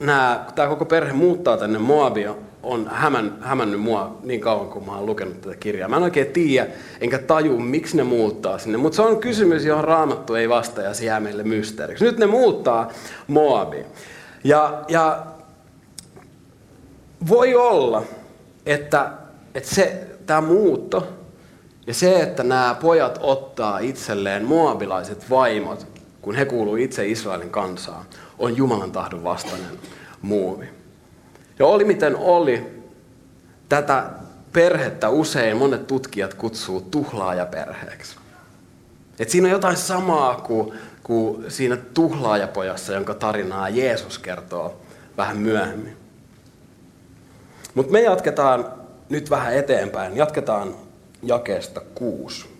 nämä, 0.00 0.46
tämä 0.54 0.68
koko 0.68 0.84
perhe 0.84 1.12
muuttaa 1.12 1.56
tänne 1.56 1.78
Moabia, 1.78 2.34
on 2.62 2.88
hämän, 2.92 3.38
hämännyt 3.40 3.80
mua 3.80 4.18
niin 4.22 4.40
kauan, 4.40 4.68
kun 4.68 4.86
mä 4.86 4.96
oon 4.96 5.06
lukenut 5.06 5.40
tätä 5.40 5.56
kirjaa. 5.56 5.88
Mä 5.88 5.96
en 5.96 6.02
oikein 6.02 6.26
tiedä, 6.26 6.66
enkä 7.00 7.18
taju, 7.18 7.58
miksi 7.58 7.96
ne 7.96 8.02
muuttaa 8.02 8.58
sinne. 8.58 8.78
Mutta 8.78 8.96
se 8.96 9.02
on 9.02 9.20
kysymys, 9.20 9.64
johon 9.64 9.84
Raamattu 9.84 10.34
ei 10.34 10.48
vastaa 10.48 10.84
ja 10.84 10.94
se 10.94 11.04
jää 11.04 11.20
meille 11.20 11.42
mysteeriksi. 11.42 12.04
Nyt 12.04 12.18
ne 12.18 12.26
muuttaa 12.26 12.90
Moabiin. 13.26 13.86
Ja, 14.44 14.82
ja 14.88 15.26
voi 17.28 17.54
olla, 17.54 18.02
että, 18.66 19.10
että 19.54 19.74
se, 19.74 20.06
tämä 20.26 20.40
muutto 20.40 21.08
ja 21.86 21.94
se, 21.94 22.22
että 22.22 22.42
nämä 22.42 22.76
pojat 22.80 23.18
ottaa 23.22 23.78
itselleen 23.78 24.44
moabilaiset 24.44 25.30
vaimot, 25.30 25.86
kun 26.22 26.34
he 26.34 26.44
kuuluu 26.44 26.76
itse 26.76 27.08
Israelin 27.08 27.50
kansaan, 27.50 28.04
on 28.38 28.56
Jumalan 28.56 28.92
tahdon 28.92 29.24
vastainen 29.24 29.78
muuvi. 30.22 30.81
Ja 31.62 31.66
oli 31.66 31.84
miten 31.84 32.16
oli, 32.16 32.82
tätä 33.68 34.04
perhettä 34.52 35.08
usein 35.08 35.56
monet 35.56 35.86
tutkijat 35.86 36.34
kutsuu 36.34 36.80
tuhlaajaperheeksi. 36.80 38.16
Et 39.18 39.30
siinä 39.30 39.46
on 39.46 39.52
jotain 39.52 39.76
samaa 39.76 40.40
kuin, 40.40 40.78
kuin 41.02 41.50
siinä 41.50 41.76
tuhlaajapojassa, 41.76 42.92
jonka 42.92 43.14
tarinaa 43.14 43.68
Jeesus 43.68 44.18
kertoo 44.18 44.80
vähän 45.16 45.36
myöhemmin. 45.36 45.96
Mutta 47.74 47.92
me 47.92 48.00
jatketaan 48.00 48.72
nyt 49.08 49.30
vähän 49.30 49.54
eteenpäin. 49.54 50.16
Jatketaan 50.16 50.74
jakeesta 51.22 51.80
kuusi. 51.94 52.51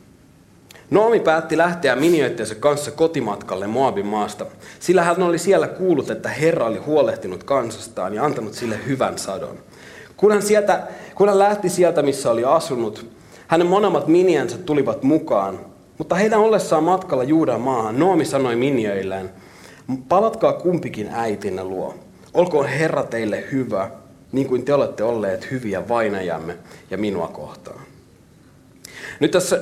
Noomi 0.93 1.21
päätti 1.21 1.57
lähteä 1.59 1.97
minioittensa 1.97 2.55
kanssa 2.55 2.91
kotimatkalle 2.91 3.67
Moabin 3.67 4.07
maasta, 4.07 4.47
sillä 4.81 5.03
hän 5.03 5.23
oli 5.23 5.39
siellä 5.39 5.69
kuullut, 5.69 6.11
että 6.11 6.29
Herra 6.29 6.67
oli 6.67 6.79
huolehtinut 6.79 7.45
kansastaan 7.45 8.15
ja 8.15 8.25
antanut 8.25 8.55
sille 8.55 8.79
hyvän 8.87 9.19
sadon. 9.19 9.59
Kun 10.17 10.33
hän, 10.33 10.43
sieltä, 10.43 10.83
kun 11.15 11.29
hän 11.29 11.39
lähti 11.39 11.69
sieltä, 11.69 12.03
missä 12.03 12.31
oli 12.31 12.45
asunut, 12.45 13.07
hänen 13.47 13.67
monemmat 13.67 14.07
miniänsä 14.07 14.59
tulivat 14.59 15.03
mukaan, 15.03 15.61
mutta 15.99 16.15
heidän 16.15 16.41
ollessaan 16.41 16.85
matkalla 16.85 17.25
Juudan 17.25 17.61
maahan, 17.61 17.99
Noomi 17.99 18.25
sanoi 18.25 18.57
minioilleen, 18.57 19.31
palatkaa 20.09 20.53
kumpikin 20.53 21.09
äitinne 21.13 21.65
luo. 21.65 21.95
Olkoon 22.35 22.67
Herra 22.67 23.03
teille 23.03 23.45
hyvä, 23.53 23.91
niin 24.33 24.49
kuin 24.49 24.65
te 24.65 24.75
olette 24.75 25.05
olleet 25.05 25.51
hyviä 25.51 25.89
vainajamme 25.89 26.57
ja 26.91 26.99
minua 26.99 27.29
kohtaan. 27.29 27.81
Nyt 29.21 29.31
tässä 29.31 29.61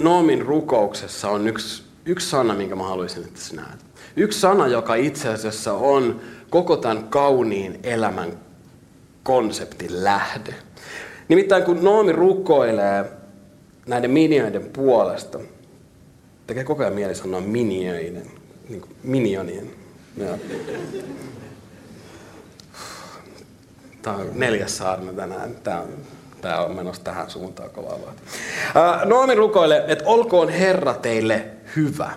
Noomin 0.00 0.46
rukouksessa 0.46 1.30
on 1.30 1.48
yksi, 1.48 1.82
yksi 2.04 2.30
sana, 2.30 2.54
minkä 2.54 2.76
mä 2.76 2.88
haluaisin, 2.88 3.24
että 3.24 3.40
sinä 3.40 3.62
näet. 3.62 3.80
Yksi 4.16 4.40
sana, 4.40 4.66
joka 4.66 4.94
itse 4.94 5.28
asiassa 5.28 5.72
on 5.72 6.20
koko 6.50 6.76
tämän 6.76 7.08
kauniin 7.08 7.80
elämän 7.82 8.32
konseptin 9.22 10.04
lähde. 10.04 10.54
Nimittäin 11.28 11.62
kun 11.62 11.84
Noomi 11.84 12.12
rukoilee 12.12 13.04
näiden 13.86 14.10
minioiden 14.10 14.64
puolesta, 14.64 15.38
tekee 16.46 16.64
koko 16.64 16.82
ajan 16.82 16.94
mieli 16.94 17.14
sanoa 17.14 17.40
minioiden, 17.40 18.26
niin 18.68 18.80
kuin 18.80 18.92
minionien. 19.02 19.70
Ja. 20.16 20.38
Tämä 24.02 24.16
on 24.16 24.30
neljäs 24.34 24.76
saarna 24.76 25.12
tänään. 25.12 25.54
Tämä 25.54 25.80
on 25.80 25.88
Tämä 26.40 26.58
on 26.58 26.76
menossa 26.76 27.04
tähän 27.04 27.30
suuntaan 27.30 27.70
kovaa 27.70 27.98
vaan. 28.00 29.08
Noomi 29.08 29.34
rukoilee, 29.34 29.84
että 29.88 30.04
olkoon 30.04 30.48
Herra 30.48 30.94
teille 30.94 31.46
hyvä. 31.76 32.10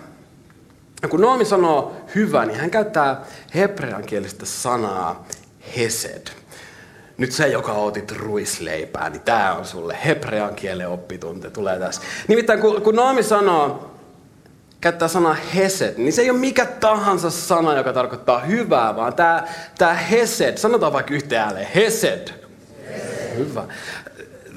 Ja 1.02 1.08
kun 1.08 1.20
Noomi 1.20 1.44
sanoo 1.44 1.96
hyvä, 2.14 2.46
niin 2.46 2.58
hän 2.58 2.70
käyttää 2.70 3.20
hebreankielistä 3.54 4.46
sanaa 4.46 5.26
hesed. 5.76 6.26
Nyt 7.18 7.32
se, 7.32 7.48
joka 7.48 7.72
otit 7.72 8.12
ruisleipää, 8.12 9.10
niin 9.10 9.20
tämä 9.20 9.54
on 9.54 9.64
sulle 9.64 9.98
hebrean 10.04 10.54
kielen 10.54 10.88
oppitunti, 10.88 11.50
tulee 11.50 11.78
tässä. 11.78 12.02
Nimittäin 12.28 12.60
kun, 12.60 12.82
kun 12.82 12.96
Noomi 12.96 13.22
sanoo, 13.22 13.90
käyttää 14.80 15.08
sanaa 15.08 15.34
hesed, 15.34 15.94
niin 15.96 16.12
se 16.12 16.22
ei 16.22 16.30
ole 16.30 16.38
mikä 16.38 16.66
tahansa 16.66 17.30
sana, 17.30 17.76
joka 17.76 17.92
tarkoittaa 17.92 18.40
hyvää, 18.40 18.96
vaan 18.96 19.14
tämä, 19.14 19.44
tämä 19.78 19.94
hesed, 19.94 20.56
sanotaan 20.56 20.92
vaikka 20.92 21.14
yhteen 21.14 21.42
ääneen, 21.42 21.68
hesed. 21.74 22.28
hesed. 22.88 23.36
Hyvä. 23.36 23.64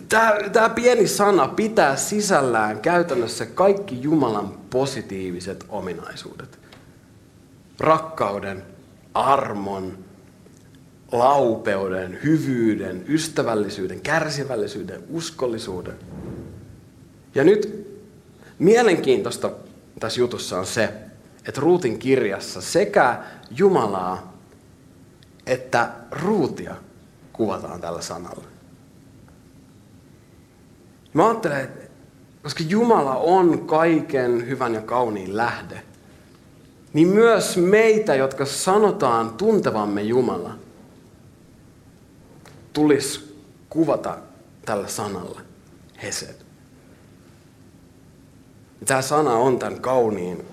Tämä, 0.09 0.69
pieni 0.69 1.07
sana 1.07 1.47
pitää 1.47 1.95
sisällään 1.95 2.79
käytännössä 2.79 3.45
kaikki 3.45 4.01
Jumalan 4.01 4.57
positiiviset 4.69 5.65
ominaisuudet. 5.69 6.59
Rakkauden, 7.79 8.63
armon, 9.13 9.97
laupeuden, 11.11 12.19
hyvyyden, 12.23 13.05
ystävällisyyden, 13.07 14.01
kärsivällisyyden, 14.01 15.03
uskollisuuden. 15.09 15.95
Ja 17.35 17.43
nyt 17.43 17.87
mielenkiintoista 18.59 19.51
tässä 19.99 20.19
jutussa 20.19 20.59
on 20.59 20.65
se, 20.65 20.93
että 21.47 21.61
Ruutin 21.61 21.99
kirjassa 21.99 22.61
sekä 22.61 23.23
Jumalaa 23.57 24.37
että 25.47 25.89
Ruutia 26.11 26.75
kuvataan 27.33 27.81
tällä 27.81 28.01
sanalla. 28.01 28.56
Mä 31.17 31.27
ajattelen, 31.27 31.61
että 31.61 31.87
koska 32.43 32.63
Jumala 32.67 33.15
on 33.15 33.67
kaiken 33.67 34.47
hyvän 34.47 34.73
ja 34.73 34.81
kauniin 34.81 35.37
lähde, 35.37 35.81
niin 36.93 37.07
myös 37.07 37.57
meitä, 37.57 38.15
jotka 38.15 38.45
sanotaan 38.45 39.29
tuntevamme 39.29 40.01
Jumala, 40.01 40.55
tulisi 42.73 43.37
kuvata 43.69 44.17
tällä 44.65 44.87
sanalla 44.87 45.41
Hesed. 46.03 46.35
Tämä 48.85 49.01
sana 49.01 49.33
on 49.33 49.59
tämän 49.59 49.81
kauniin 49.81 50.45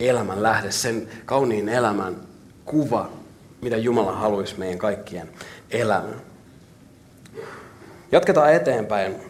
elämän 0.00 0.42
lähde, 0.42 0.70
sen 0.70 1.08
kauniin 1.24 1.68
elämän 1.68 2.16
kuva, 2.64 3.10
mitä 3.62 3.76
Jumala 3.76 4.12
haluaisi 4.12 4.58
meidän 4.58 4.78
kaikkien 4.78 5.30
elämään. 5.70 6.20
Jatketaan 8.12 8.54
eteenpäin. 8.54 9.27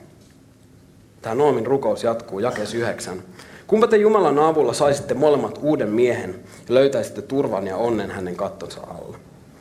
Tämä 1.23 1.35
Noomin 1.35 1.67
rukous 1.67 2.05
jatkuu 2.05 2.39
jakes 2.39 2.75
9. 2.75 3.23
Kumpa 3.67 3.87
te 3.87 3.97
Jumalan 3.97 4.39
avulla 4.39 4.73
saisitte 4.73 5.15
molemmat 5.15 5.59
uuden 5.63 5.89
miehen 5.89 6.35
ja 6.69 6.75
löytäisitte 6.75 7.23
turvan 7.23 7.67
ja 7.67 7.77
onnen 7.77 8.11
hänen 8.11 8.37
kattonsa 8.37 8.81
alla. 8.81 9.19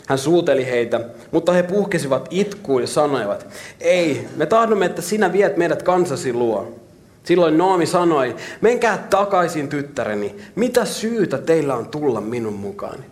Hän 0.07 0.17
suuteli 0.17 0.65
heitä, 0.65 0.99
mutta 1.31 1.53
he 1.53 1.63
puhkesivat 1.63 2.27
itkuun 2.29 2.81
ja 2.81 2.87
sanoivat, 2.87 3.47
ei, 3.79 4.27
me 4.35 4.45
tahdomme, 4.45 4.85
että 4.85 5.01
sinä 5.01 5.33
viet 5.33 5.57
meidät 5.57 5.83
kansasi 5.83 6.33
luo. 6.33 6.75
Silloin 7.23 7.57
Noomi 7.57 7.85
sanoi, 7.85 8.35
menkää 8.61 9.07
takaisin 9.09 9.69
tyttäreni, 9.69 10.35
mitä 10.55 10.85
syytä 10.85 11.37
teillä 11.37 11.75
on 11.75 11.87
tulla 11.87 12.21
minun 12.21 12.53
mukaani? 12.53 13.03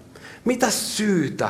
Mitä 0.46 0.70
syytä 0.70 1.50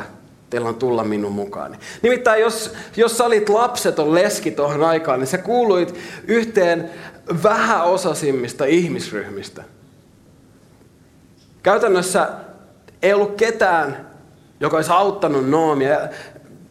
on 0.64 0.76
tulla 0.76 1.04
minun 1.04 1.32
mukaani? 1.32 1.78
Nimittäin 2.02 2.42
jos, 2.42 2.74
jos 2.98 3.18
sä 3.18 3.24
olit 3.24 3.50
lapseton 3.50 4.14
leski 4.14 4.52
tuohon 4.52 4.84
aikaan, 4.84 5.20
niin 5.20 5.28
sä 5.28 5.38
kuuluit 5.38 5.96
yhteen 6.28 6.90
vähäosasimmista 7.44 8.66
ihmisryhmistä. 8.66 9.64
Käytännössä 11.64 12.30
ei 13.02 13.14
ollut 13.14 13.36
ketään, 13.36 14.08
joka 14.60 14.76
olisi 14.76 14.92
auttanut 14.92 15.50
Noomia. 15.50 16.00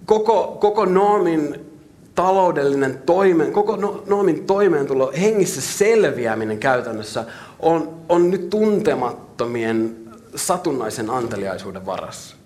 Koko, 0.06 0.56
koko 0.60 0.84
Noomin 0.84 1.74
taloudellinen 2.14 3.02
toimeen, 3.06 3.52
koko 3.52 3.76
no, 3.76 4.02
Noomin 4.06 4.46
toimeentulo, 4.46 5.12
hengissä 5.20 5.60
selviäminen 5.60 6.58
käytännössä 6.58 7.24
on, 7.60 8.00
on 8.08 8.30
nyt 8.30 8.50
tuntemattomien 8.50 9.96
satunnaisen 10.36 11.10
anteliaisuuden 11.10 11.86
varassa. 11.86 12.36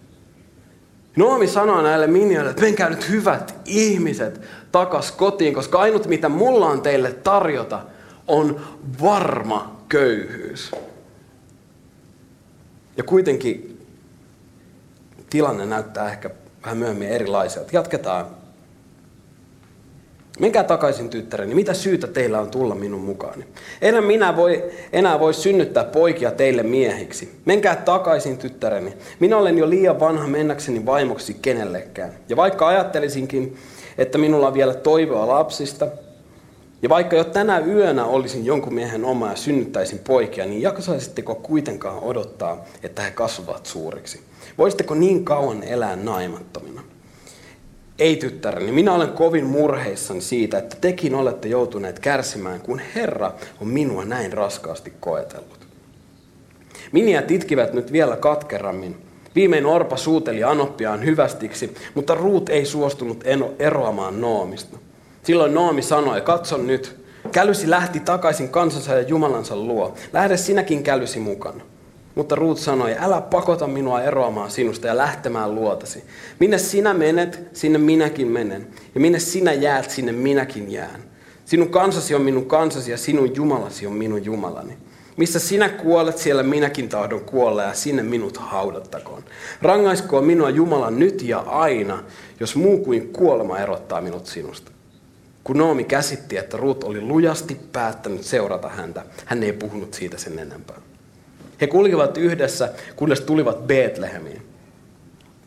Noomi 1.19 1.47
sanoo 1.47 1.83
näille 1.83 2.07
minioille, 2.07 2.51
että 2.51 2.63
menkää 2.63 2.91
nyt 2.91 3.09
hyvät 3.09 3.55
ihmiset 3.65 4.41
takas 4.73 5.13
kotiin, 5.13 5.55
koska 5.55 5.79
ainut 5.79 6.07
mitä 6.07 6.29
mulla 6.29 6.67
on 6.67 6.83
teille 6.83 7.13
tarjota 7.13 7.83
on 8.27 8.61
varma 9.03 9.77
köyhyys. 9.89 10.73
Ja 12.97 13.03
kuitenkin 13.03 13.87
tilanne 15.31 15.67
näyttää 15.67 16.11
ehkä 16.11 16.31
vähän 16.63 16.79
myöhemmin 16.79 17.09
erilaiselta. 17.09 17.71
Jatketaan 17.73 18.27
Menkää 20.39 20.65
takaisin 20.65 21.11
tyttäreni, 21.11 21.55
mitä 21.55 21.75
syytä 21.75 22.07
teillä 22.07 22.41
on 22.41 22.51
tulla 22.51 22.75
minun 22.75 23.01
mukaani? 23.01 23.45
Enää 23.83 24.01
minä 24.01 24.37
voi, 24.37 24.65
enää 24.93 25.21
voi 25.21 25.35
synnyttää 25.35 25.85
poikia 25.85 26.31
teille 26.31 26.63
miehiksi. 26.63 27.33
Menkää 27.45 27.77
takaisin 27.77 28.39
tyttäreni. 28.39 28.93
Minä 29.21 29.37
olen 29.37 29.59
jo 29.59 29.71
liian 29.71 30.01
vanha 30.01 30.27
mennäkseni 30.27 30.87
vaimoksi 30.87 31.37
kenellekään. 31.43 32.13
Ja 32.29 32.37
vaikka 32.37 32.69
ajattelisinkin, 32.69 33.57
että 33.99 34.19
minulla 34.19 34.47
on 34.47 34.55
vielä 34.55 34.75
toivoa 34.75 35.29
lapsista, 35.29 35.87
ja 36.83 36.89
vaikka 36.89 37.17
jo 37.17 37.25
tänä 37.25 37.59
yönä 37.59 38.05
olisin 38.05 38.47
jonkun 38.47 38.75
miehen 38.75 39.05
oma 39.05 39.31
ja 39.31 39.37
synnyttäisin 39.37 39.99
poikia, 39.99 40.47
niin 40.47 40.63
jaksaisitteko 40.63 41.35
kuitenkaan 41.35 41.99
odottaa, 42.03 42.65
että 42.83 43.03
he 43.03 43.11
kasvavat 43.11 43.67
suuriksi? 43.67 44.21
Voisitteko 44.59 44.95
niin 44.95 45.25
kauan 45.25 45.63
elää 45.63 45.97
naimattomina? 45.97 46.83
Ei 47.99 48.17
tyttäreni, 48.17 48.73
minä 48.73 48.93
olen 48.93 49.13
kovin 49.13 49.47
murheissani 49.47 50.21
siitä, 50.21 50.59
että 50.59 50.77
tekin 50.81 51.15
olette 51.15 51.49
joutuneet 51.49 51.99
kärsimään, 51.99 52.61
kun 52.61 52.81
Herra 52.95 53.33
on 53.61 53.69
minua 53.69 54.05
näin 54.05 54.33
raskaasti 54.33 54.93
koetellut. 55.01 55.67
Miniät 56.93 57.31
itkivät 57.31 57.73
nyt 57.73 57.93
vielä 57.93 58.17
katkerammin. 58.17 58.97
Viimein 59.35 59.67
Orpa 59.67 59.97
suuteli 59.97 60.45
Anoppiaan 60.45 61.05
hyvästiksi, 61.05 61.75
mutta 61.95 62.15
Ruut 62.15 62.49
ei 62.49 62.65
suostunut 62.65 63.25
eroamaan 63.59 64.21
Noomista. 64.21 64.79
Silloin 65.23 65.55
Noomi 65.55 65.83
sanoi, 65.83 66.21
katson 66.21 66.67
nyt, 66.67 66.97
Kälysi 67.33 67.71
lähti 67.71 68.01
takaisin 68.01 68.49
kansansa 68.49 68.95
ja 68.95 69.03
Jumalansa 69.03 69.57
luo. 69.57 69.95
Lähde 70.13 70.37
sinäkin 70.37 70.83
Kälysi 70.83 71.21
mukana. 71.21 71.61
Mutta 72.19 72.35
Ruut 72.35 72.59
sanoi, 72.59 72.97
älä 72.99 73.21
pakota 73.21 73.67
minua 73.67 74.03
eroamaan 74.03 74.51
sinusta 74.51 74.87
ja 74.87 74.97
lähtemään 74.97 75.55
luotasi. 75.55 76.05
Minne 76.39 76.59
sinä 76.59 76.95
menet, 76.95 77.49
sinne 77.53 77.79
minäkin 77.79 78.29
menen. 78.29 78.67
Ja 78.95 79.01
minne 79.01 79.19
sinä 79.19 79.53
jäät, 79.53 79.91
sinne 79.91 80.13
minäkin 80.13 80.73
jään. 80.73 81.01
Sinun 81.45 81.69
kansasi 81.69 82.15
on 82.15 82.23
minun 82.23 82.47
kansasi 82.47 82.91
ja 82.91 82.99
sinun 82.99 83.35
Jumalasi 83.37 83.87
on 83.87 83.93
minun 83.93 84.25
Jumalani. 84.25 84.77
Missä 85.17 85.39
sinä 85.39 85.69
kuolet, 85.69 86.19
siellä 86.19 86.43
minäkin 86.43 86.89
tahdon 86.89 87.21
kuolla 87.21 87.63
ja 87.63 87.75
sinne 87.75 88.03
minut 88.03 88.37
haudattakoon. 88.37 89.25
Rangaiskoon 89.63 90.25
minua 90.25 90.51
Jumala 90.51 90.91
nyt 90.91 91.23
ja 91.23 91.39
aina, 91.39 92.05
jos 92.41 92.57
muu 92.57 92.79
kuin 92.79 93.09
kuolema 93.09 93.59
erottaa 93.59 94.01
minut 94.01 94.27
sinusta. 94.27 94.71
Kun 95.45 95.59
Noomi 95.59 95.85
käsitti, 95.85 96.37
että 96.37 96.57
Ruut 96.57 96.85
oli 96.85 97.01
lujasti 97.01 97.61
päättänyt 97.73 98.23
seurata 98.23 98.69
häntä, 98.69 99.05
hän 99.25 99.43
ei 99.43 99.53
puhunut 99.53 99.95
siitä 99.95 100.19
sen 100.19 100.39
enempää. 100.39 100.88
He 101.61 101.67
kulkivat 101.67 102.17
yhdessä, 102.17 102.73
kunnes 102.97 103.21
tulivat 103.21 103.67
Betlehemiin. 103.67 104.43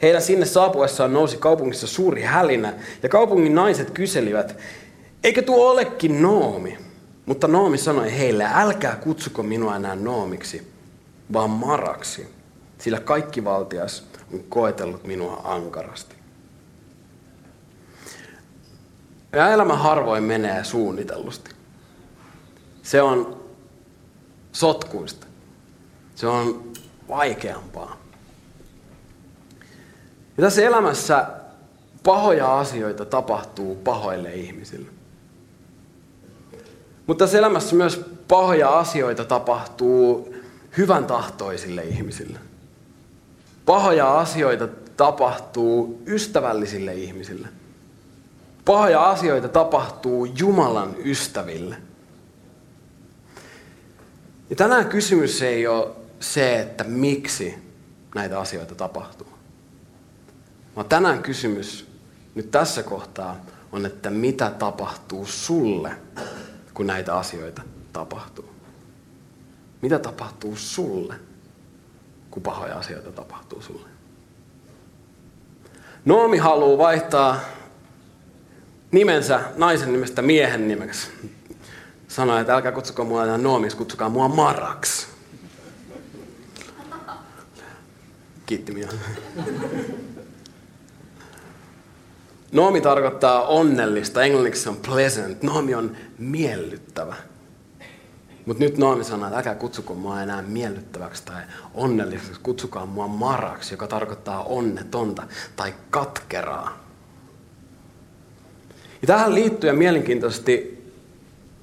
Heidän 0.01 0.21
sinne 0.21 0.45
saapuessaan 0.45 1.13
nousi 1.13 1.37
kaupungissa 1.37 1.87
suuri 1.87 2.21
hälinä, 2.21 2.73
ja 3.03 3.09
kaupungin 3.09 3.55
naiset 3.55 3.91
kyselivät, 3.91 4.57
eikö 5.23 5.41
tuo 5.41 5.71
olekin 5.71 6.21
Noomi? 6.21 6.77
Mutta 7.25 7.47
Noomi 7.47 7.77
sanoi 7.77 8.17
heille, 8.17 8.47
älkää 8.53 8.95
kutsuko 8.95 9.43
minua 9.43 9.75
enää 9.75 9.95
Noomiksi, 9.95 10.67
vaan 11.33 11.49
Maraksi, 11.49 12.27
sillä 12.77 12.99
kaikki 12.99 13.43
valtias 13.43 14.07
on 14.33 14.43
koetellut 14.49 15.03
minua 15.03 15.41
ankarasti. 15.43 16.15
Ja 19.31 19.49
elämä 19.49 19.75
harvoin 19.75 20.23
menee 20.23 20.63
suunnitellusti. 20.63 21.51
Se 22.83 23.01
on 23.01 23.43
sotkuista. 24.51 25.27
Se 26.21 26.27
on 26.27 26.71
vaikeampaa. 27.09 27.97
Ja 30.37 30.43
tässä 30.43 30.61
elämässä 30.61 31.27
pahoja 32.03 32.59
asioita 32.59 33.05
tapahtuu 33.05 33.75
pahoille 33.75 34.33
ihmisille. 34.33 34.89
Mutta 37.07 37.25
tässä 37.25 37.37
elämässä 37.37 37.75
myös 37.75 38.01
pahoja 38.27 38.79
asioita 38.79 39.25
tapahtuu 39.25 40.35
hyvän 40.77 41.05
tahtoisille 41.05 41.83
ihmisille. 41.83 42.39
Pahoja 43.65 44.19
asioita 44.19 44.67
tapahtuu 44.97 46.01
ystävällisille 46.05 46.93
ihmisille. 46.93 47.47
Pahoja 48.65 49.09
asioita 49.09 49.49
tapahtuu 49.49 50.25
Jumalan 50.25 50.95
ystäville. 51.05 51.75
Ja 54.49 54.55
tänään 54.55 54.85
kysymys 54.85 55.41
ei 55.41 55.67
ole 55.67 56.00
se, 56.21 56.59
että 56.59 56.83
miksi 56.83 57.55
näitä 58.15 58.39
asioita 58.39 58.75
tapahtuu. 58.75 59.27
Vaan 60.75 60.89
tänään 60.89 61.23
kysymys 61.23 61.87
nyt 62.35 62.51
tässä 62.51 62.83
kohtaa 62.83 63.45
on, 63.71 63.85
että 63.85 64.09
mitä 64.09 64.49
tapahtuu 64.49 65.25
sulle, 65.25 65.91
kun 66.73 66.87
näitä 66.87 67.15
asioita 67.15 67.61
tapahtuu. 67.93 68.49
Mitä 69.81 69.99
tapahtuu 69.99 70.55
sulle, 70.55 71.15
kun 72.31 72.43
pahoja 72.43 72.75
asioita 72.75 73.11
tapahtuu 73.11 73.61
sulle? 73.61 73.87
Noomi 76.05 76.37
haluaa 76.37 76.77
vaihtaa 76.77 77.39
nimensä 78.91 79.41
naisen 79.55 79.93
nimestä 79.93 80.21
miehen 80.21 80.67
nimeksi. 80.67 81.09
Sanoi, 82.07 82.41
että 82.41 82.55
älkää 82.55 82.71
kutsukaa 82.71 83.05
mua 83.05 83.23
enää 83.23 83.37
Noomiksi, 83.37 83.77
kutsukaa 83.77 84.09
mua 84.09 84.27
Maraks. 84.27 85.10
Kiitti 88.51 88.71
Mia. 88.71 88.87
Noomi 92.51 92.81
tarkoittaa 92.81 93.47
onnellista, 93.47 94.23
englanniksi 94.23 94.69
on 94.69 94.75
pleasant. 94.75 95.43
Noomi 95.43 95.75
on 95.75 95.97
miellyttävä. 96.17 97.15
Mutta 98.45 98.63
nyt 98.63 98.77
Noomi 98.77 99.03
sanoo, 99.03 99.27
että 99.27 99.37
älkää 99.37 99.55
kutsuko 99.55 99.93
mua 99.93 100.21
enää 100.21 100.41
miellyttäväksi 100.41 101.25
tai 101.25 101.41
onnelliseksi, 101.73 102.39
kutsukaa 102.43 102.85
mua 102.85 103.07
maraksi, 103.07 103.73
joka 103.73 103.87
tarkoittaa 103.87 104.43
onnetonta 104.43 105.23
tai 105.55 105.73
katkeraa. 105.89 106.83
Ja 109.01 109.07
tähän 109.07 109.35
liittyen 109.35 109.77
mielenkiintoisesti 109.77 110.83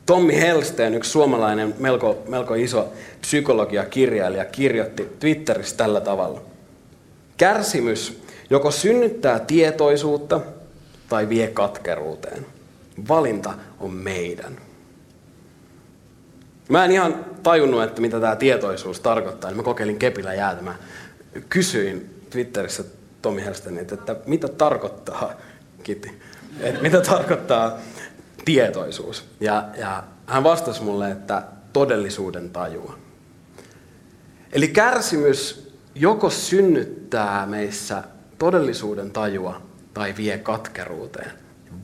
Tommi 0.06 0.40
Helsteen, 0.40 0.94
yksi 0.94 1.10
suomalainen 1.10 1.74
melko, 1.78 2.22
melko 2.28 2.54
iso 2.54 2.92
psykologiakirjailija, 3.20 4.44
kirjoitti 4.44 5.08
Twitterissä 5.20 5.76
tällä 5.76 6.00
tavalla. 6.00 6.47
Kärsimys 7.38 8.22
joko 8.50 8.70
synnyttää 8.70 9.38
tietoisuutta 9.38 10.40
tai 11.08 11.28
vie 11.28 11.48
katkeruuteen. 11.48 12.46
Valinta 13.08 13.54
on 13.80 13.90
meidän. 13.90 14.58
Mä 16.68 16.84
en 16.84 16.90
ihan 16.90 17.24
tajunnut, 17.42 17.82
että 17.82 18.00
mitä 18.00 18.20
tämä 18.20 18.36
tietoisuus 18.36 19.00
tarkoittaa, 19.00 19.50
niin 19.50 19.56
mä 19.56 19.62
kokeilin 19.62 19.98
kepillä 19.98 20.34
jäätä. 20.34 20.62
Mä 20.62 20.74
kysyin 21.48 22.24
Twitterissä 22.30 22.84
Tomi 23.22 23.44
Helsteniltä, 23.44 23.94
että 23.94 24.16
mitä 24.26 24.48
tarkoittaa, 24.48 25.32
Kitti, 25.82 26.20
että 26.60 26.82
mitä 26.82 27.00
tarkoittaa 27.00 27.78
tietoisuus. 28.44 29.24
Ja, 29.40 29.68
ja 29.76 30.04
hän 30.26 30.44
vastasi 30.44 30.82
mulle, 30.82 31.10
että 31.10 31.42
todellisuuden 31.72 32.50
tajua. 32.50 32.98
Eli 34.52 34.68
kärsimys 34.68 35.67
joko 35.94 36.30
synnyttää 36.30 37.46
meissä 37.46 38.02
todellisuuden 38.38 39.10
tajua 39.10 39.62
tai 39.94 40.14
vie 40.16 40.38
katkeruuteen. 40.38 41.30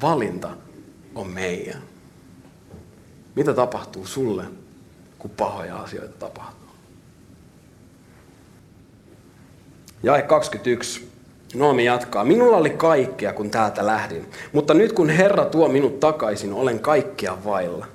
Valinta 0.03 0.51
on 1.15 1.31
meidän. 1.31 1.83
Mitä 3.35 3.55
tapahtuu 3.55 4.07
sulle, 4.07 4.45
kun 5.19 5.31
pahoja 5.31 5.77
asioita 5.77 6.19
tapahtuu? 6.19 6.69
Jae 10.03 10.23
21. 10.23 11.09
Noomi 11.55 11.85
jatkaa. 11.85 12.25
Minulla 12.25 12.57
oli 12.57 12.71
kaikkea, 12.71 13.33
kun 13.33 13.51
täältä 13.51 13.87
lähdin. 13.87 14.27
Mutta 14.53 14.75
nyt 14.75 14.93
kun 14.93 15.11
Herra 15.11 15.45
tuo 15.45 15.69
minut 15.69 16.01
takaisin, 16.01 16.53
olen 16.53 16.81
kaikkea 16.81 17.45
vailla. 17.45 17.87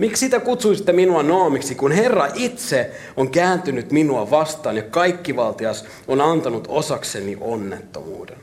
Miksi 0.00 0.20
sitä 0.20 0.40
kutsuisitte 0.40 0.92
minua 0.92 1.22
Noomiksi, 1.22 1.74
kun 1.74 1.92
Herra 1.92 2.28
itse 2.34 2.90
on 3.16 3.30
kääntynyt 3.30 3.92
minua 3.92 4.30
vastaan 4.30 4.76
ja 4.76 4.82
kaikkivaltias 4.82 5.84
on 6.08 6.20
antanut 6.20 6.64
osakseni 6.68 7.36
onnettomuuden? 7.40 8.36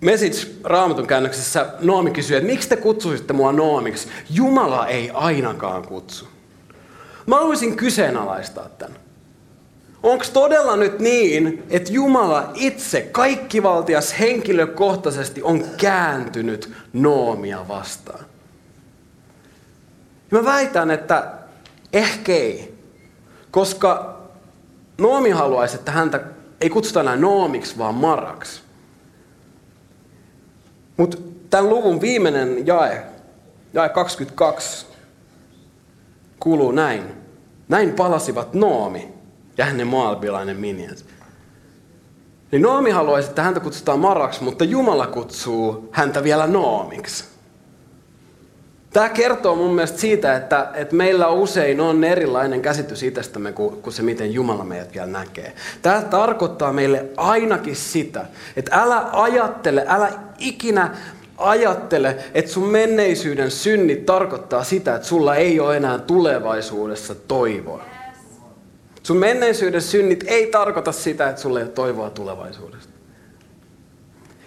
Message 0.00 0.46
Raamatun 0.64 1.06
käännöksessä 1.06 1.66
Noomi 1.80 2.10
kysyy, 2.10 2.36
että 2.36 2.46
miksi 2.46 2.68
te 2.68 2.76
kutsuisitte 2.76 3.32
mua 3.32 3.52
Noomiksi? 3.52 4.08
Jumala 4.30 4.86
ei 4.86 5.10
ainakaan 5.10 5.82
kutsu. 5.82 6.28
Mä 7.26 7.36
haluaisin 7.36 7.76
kyseenalaistaa 7.76 8.68
tämän. 8.68 8.96
Onko 10.02 10.24
todella 10.32 10.76
nyt 10.76 10.98
niin, 10.98 11.62
että 11.70 11.92
Jumala 11.92 12.50
itse, 12.54 13.08
kaikkivaltias 13.12 14.18
henkilökohtaisesti 14.18 15.42
on 15.42 15.64
kääntynyt 15.76 16.72
Noomia 16.92 17.68
vastaan? 17.68 18.33
Mä 20.34 20.44
väitän, 20.44 20.90
että 20.90 21.32
ehkä 21.92 22.32
ei. 22.32 22.78
Koska 23.50 24.20
Noomi 24.98 25.30
haluaisi, 25.30 25.76
että 25.76 25.92
häntä 25.92 26.20
ei 26.60 26.70
kutsuta 26.70 27.00
enää 27.00 27.16
Noomiksi, 27.16 27.78
vaan 27.78 27.94
Maraksi. 27.94 28.62
Mutta 30.96 31.16
tämän 31.50 31.68
luvun 31.68 32.00
viimeinen 32.00 32.66
jae, 32.66 33.06
jae 33.72 33.88
22, 33.88 34.86
kuuluu 36.40 36.70
näin. 36.70 37.02
Näin 37.68 37.92
palasivat 37.92 38.54
Noomi 38.54 39.14
ja 39.58 39.64
hänen 39.64 39.86
maalbilainen 39.86 40.56
miniänsä. 40.56 41.04
Niin 42.52 42.62
Noomi 42.62 42.90
haluaisi, 42.90 43.28
että 43.28 43.42
häntä 43.42 43.60
kutsutaan 43.60 44.00
Maraksi, 44.00 44.44
mutta 44.44 44.64
Jumala 44.64 45.06
kutsuu 45.06 45.88
häntä 45.92 46.24
vielä 46.24 46.46
Noomiksi. 46.46 47.33
Tämä 48.94 49.08
kertoo 49.08 49.56
mun 49.56 49.74
mielestä 49.74 49.98
siitä, 49.98 50.36
että, 50.36 50.70
että 50.74 50.96
meillä 50.96 51.28
usein 51.28 51.80
on 51.80 52.04
erilainen 52.04 52.62
käsitys 52.62 53.02
itsestämme 53.02 53.52
kuin, 53.52 53.82
kuin 53.82 53.94
se, 53.94 54.02
miten 54.02 54.32
Jumala 54.34 54.64
meidät 54.64 54.94
vielä 54.94 55.06
näkee. 55.06 55.52
Tämä 55.82 56.02
tarkoittaa 56.02 56.72
meille 56.72 57.04
ainakin 57.16 57.76
sitä, 57.76 58.26
että 58.56 58.76
älä 58.76 59.08
ajattele, 59.12 59.84
älä 59.88 60.12
ikinä 60.38 60.90
ajattele, 61.36 62.16
että 62.34 62.50
sun 62.50 62.68
menneisyyden 62.68 63.50
synnit 63.50 64.06
tarkoittaa 64.06 64.64
sitä, 64.64 64.94
että 64.94 65.08
sulla 65.08 65.34
ei 65.34 65.60
ole 65.60 65.76
enää 65.76 65.98
tulevaisuudessa 65.98 67.14
toivoa. 67.14 67.84
Sun 69.02 69.16
menneisyyden 69.16 69.82
synnit 69.82 70.24
ei 70.26 70.46
tarkoita 70.46 70.92
sitä, 70.92 71.28
että 71.28 71.42
sulla 71.42 71.58
ei 71.58 71.64
ole 71.64 71.72
toivoa 71.72 72.10
tulevaisuudesta. 72.10 72.92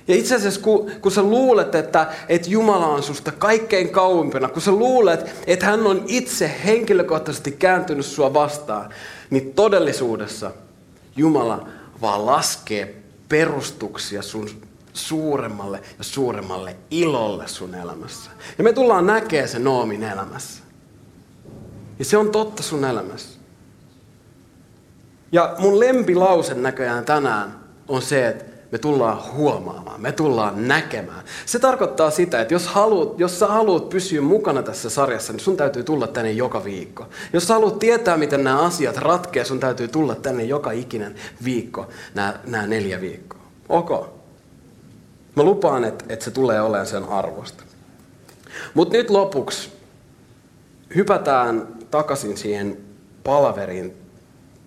Ja 0.07 0.15
itse 0.15 0.35
asiassa 0.35 0.61
kun, 0.61 0.91
kun 1.01 1.11
sä 1.11 1.23
luulet, 1.23 1.75
että, 1.75 2.07
että 2.29 2.49
Jumala 2.49 2.87
on 2.87 3.03
susta 3.03 3.31
kaikkein 3.31 3.89
kauimpana, 3.89 4.47
kun 4.47 4.61
sä 4.61 4.71
luulet, 4.71 5.43
että 5.47 5.65
hän 5.65 5.87
on 5.87 6.03
itse 6.07 6.51
henkilökohtaisesti 6.65 7.51
kääntynyt 7.51 8.05
sua 8.05 8.33
vastaan, 8.33 8.93
niin 9.29 9.53
todellisuudessa 9.53 10.51
Jumala 11.15 11.67
vaan 12.01 12.25
laskee 12.25 12.95
perustuksia 13.29 14.21
sun 14.21 14.49
suuremmalle 14.93 15.81
ja 15.97 16.03
suuremmalle 16.03 16.75
ilolle 16.91 17.47
sun 17.47 17.75
elämässä. 17.75 18.31
Ja 18.57 18.63
me 18.63 18.73
tullaan 18.73 19.05
näkemään 19.07 19.49
se 19.49 19.59
Noomin 19.59 20.03
elämässä. 20.03 20.63
Ja 21.99 22.05
se 22.05 22.17
on 22.17 22.29
totta 22.29 22.63
sun 22.63 22.85
elämässä. 22.85 23.39
Ja 25.31 25.55
mun 25.59 25.79
lempilause 25.79 26.53
näköjään 26.53 27.05
tänään 27.05 27.59
on 27.87 28.01
se, 28.01 28.27
että 28.27 28.45
me 28.71 28.77
tullaan 28.77 29.33
huomaamaan, 29.33 30.01
me 30.01 30.11
tullaan 30.11 30.67
näkemään. 30.67 31.23
Se 31.45 31.59
tarkoittaa 31.59 32.11
sitä, 32.11 32.41
että 32.41 32.53
jos, 32.53 32.67
haluat, 32.67 33.19
jos 33.19 33.39
sä 33.39 33.47
haluat 33.47 33.89
pysyä 33.89 34.21
mukana 34.21 34.63
tässä 34.63 34.89
sarjassa, 34.89 35.33
niin 35.33 35.39
sun 35.39 35.57
täytyy 35.57 35.83
tulla 35.83 36.07
tänne 36.07 36.31
joka 36.31 36.63
viikko. 36.63 37.07
Jos 37.33 37.47
sä 37.47 37.53
haluat 37.53 37.79
tietää, 37.79 38.17
miten 38.17 38.43
nämä 38.43 38.61
asiat 38.61 38.97
ratkee, 38.97 39.45
sun 39.45 39.59
täytyy 39.59 39.87
tulla 39.87 40.15
tänne 40.15 40.43
joka 40.43 40.71
ikinen 40.71 41.15
viikko, 41.43 41.87
nämä, 42.15 42.39
nämä 42.45 42.67
neljä 42.67 43.01
viikkoa. 43.01 43.41
Ok. 43.69 43.89
Mä 45.35 45.43
lupaan, 45.43 45.83
että, 45.83 46.05
että 46.09 46.25
se 46.25 46.31
tulee 46.31 46.61
olemaan 46.61 46.87
sen 46.87 47.03
arvosta. 47.03 47.63
Mutta 48.73 48.97
nyt 48.97 49.09
lopuksi 49.09 49.69
hypätään 50.95 51.67
takaisin 51.91 52.37
siihen 52.37 52.77
palaveriin, 53.23 53.93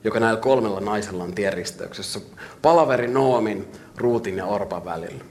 joka 0.04 0.20
näillä 0.20 0.40
kolmella 0.40 0.80
naisella 0.80 1.24
on 1.24 1.34
tienristeyksessä. 1.34 2.20
Palaveri 2.62 3.08
Noomin 3.08 3.68
Ruutin 4.00 4.36
ja 4.36 4.46
Orpan 4.46 4.84
välillä. 4.84 5.24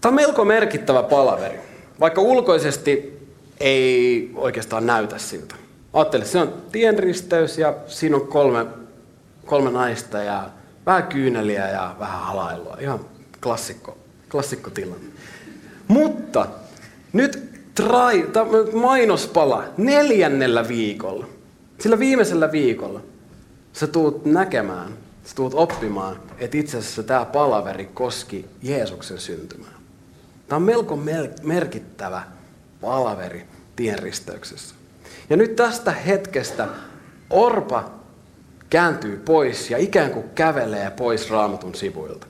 Tämä 0.00 0.10
on 0.10 0.14
melko 0.14 0.44
merkittävä 0.44 1.02
palaveri, 1.02 1.60
vaikka 2.00 2.20
ulkoisesti 2.20 3.16
ei 3.60 4.30
oikeastaan 4.34 4.86
näytä 4.86 5.18
siltä. 5.18 5.54
Ajattele, 5.92 6.24
se 6.24 6.38
on 6.38 6.54
tienristeys 6.72 7.58
ja 7.58 7.74
siinä 7.86 8.16
on 8.16 8.26
kolme, 8.26 8.66
kolme 9.46 9.70
naista 9.70 10.22
ja 10.22 10.50
vähän 10.86 11.02
kyyneliä 11.02 11.68
ja 11.68 11.96
vähän 11.98 12.20
halailua. 12.20 12.76
Ihan 12.80 13.00
klassikko, 13.42 13.98
klassikko 14.30 14.70
tilanne. 14.70 15.06
Mutta 15.88 16.46
nyt 17.12 17.50
trai, 17.74 18.26
mainospala 18.72 19.64
neljännellä 19.76 20.68
viikolla. 20.68 21.26
Sillä 21.78 21.98
viimeisellä 21.98 22.52
viikolla 22.52 23.00
sä 23.72 23.86
tuut 23.86 24.24
näkemään, 24.24 24.92
tuut 25.34 25.54
oppimaan, 25.54 26.20
että 26.38 26.56
itse 26.56 26.78
asiassa 26.78 27.02
tämä 27.02 27.24
palaveri 27.24 27.86
koski 27.86 28.46
Jeesuksen 28.62 29.18
syntymää. 29.18 29.72
Tämä 30.48 30.56
on 30.56 30.62
melko 30.62 30.98
merkittävä 31.42 32.22
palaveri 32.80 33.46
tienristeyksessä. 33.76 34.74
Ja 35.30 35.36
nyt 35.36 35.56
tästä 35.56 35.90
hetkestä 35.90 36.68
Orpa 37.30 37.90
kääntyy 38.70 39.16
pois 39.16 39.70
ja 39.70 39.78
ikään 39.78 40.10
kuin 40.10 40.30
kävelee 40.34 40.90
pois 40.90 41.30
raamatun 41.30 41.74
sivuilta. 41.74 42.26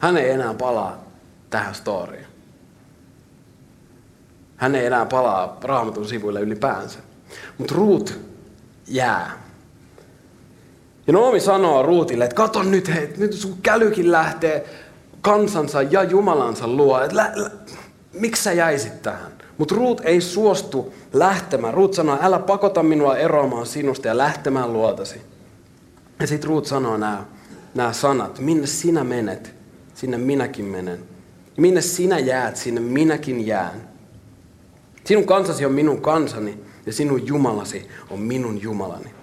Hän 0.00 0.16
ei 0.16 0.30
enää 0.30 0.54
palaa 0.54 1.04
tähän 1.50 1.74
storiin. 1.74 2.26
Hän 4.56 4.74
ei 4.74 4.86
enää 4.86 5.06
palaa 5.06 5.58
raamatun 5.62 6.08
sivuille 6.08 6.40
ylipäänsä. 6.40 6.98
Mutta 7.58 7.74
Ruut 7.74 8.20
jää. 8.86 9.43
Ja 11.06 11.12
Noomi 11.12 11.40
sanoo 11.40 11.82
Ruutille, 11.82 12.24
että 12.24 12.36
kato 12.36 12.62
nyt, 12.62 12.94
hei, 12.94 13.14
nyt 13.16 13.32
sun 13.32 13.58
kälykin 13.62 14.12
lähtee 14.12 14.66
kansansa 15.20 15.82
ja 15.82 16.02
Jumalansa 16.02 16.68
luo. 16.68 17.00
Et 17.00 17.12
lä, 17.12 17.32
lä, 17.34 17.50
miksi 18.12 18.42
sä 18.42 18.52
jäisit 18.52 19.02
tähän? 19.02 19.32
Mutta 19.58 19.74
Ruut 19.74 20.00
ei 20.04 20.20
suostu 20.20 20.94
lähtemään. 21.12 21.74
Ruut 21.74 21.94
sanoo, 21.94 22.18
älä 22.22 22.38
pakota 22.38 22.82
minua 22.82 23.16
eroamaan 23.16 23.66
sinusta 23.66 24.08
ja 24.08 24.18
lähtemään 24.18 24.72
luotasi. 24.72 25.20
Ja 26.20 26.26
sitten 26.26 26.48
Ruut 26.48 26.66
sanoo 26.66 26.96
nämä 26.96 27.92
sanat, 27.92 28.38
minne 28.38 28.66
sinä 28.66 29.04
menet, 29.04 29.54
sinne 29.94 30.18
minäkin 30.18 30.64
menen. 30.64 31.04
Minne 31.56 31.80
sinä 31.80 32.18
jäät, 32.18 32.56
sinne 32.56 32.80
minäkin 32.80 33.46
jään. 33.46 33.88
Sinun 35.04 35.26
kansasi 35.26 35.66
on 35.66 35.72
minun 35.72 36.00
kansani 36.00 36.58
ja 36.86 36.92
sinun 36.92 37.26
Jumalasi 37.26 37.88
on 38.10 38.20
minun 38.20 38.62
Jumalani. 38.62 39.13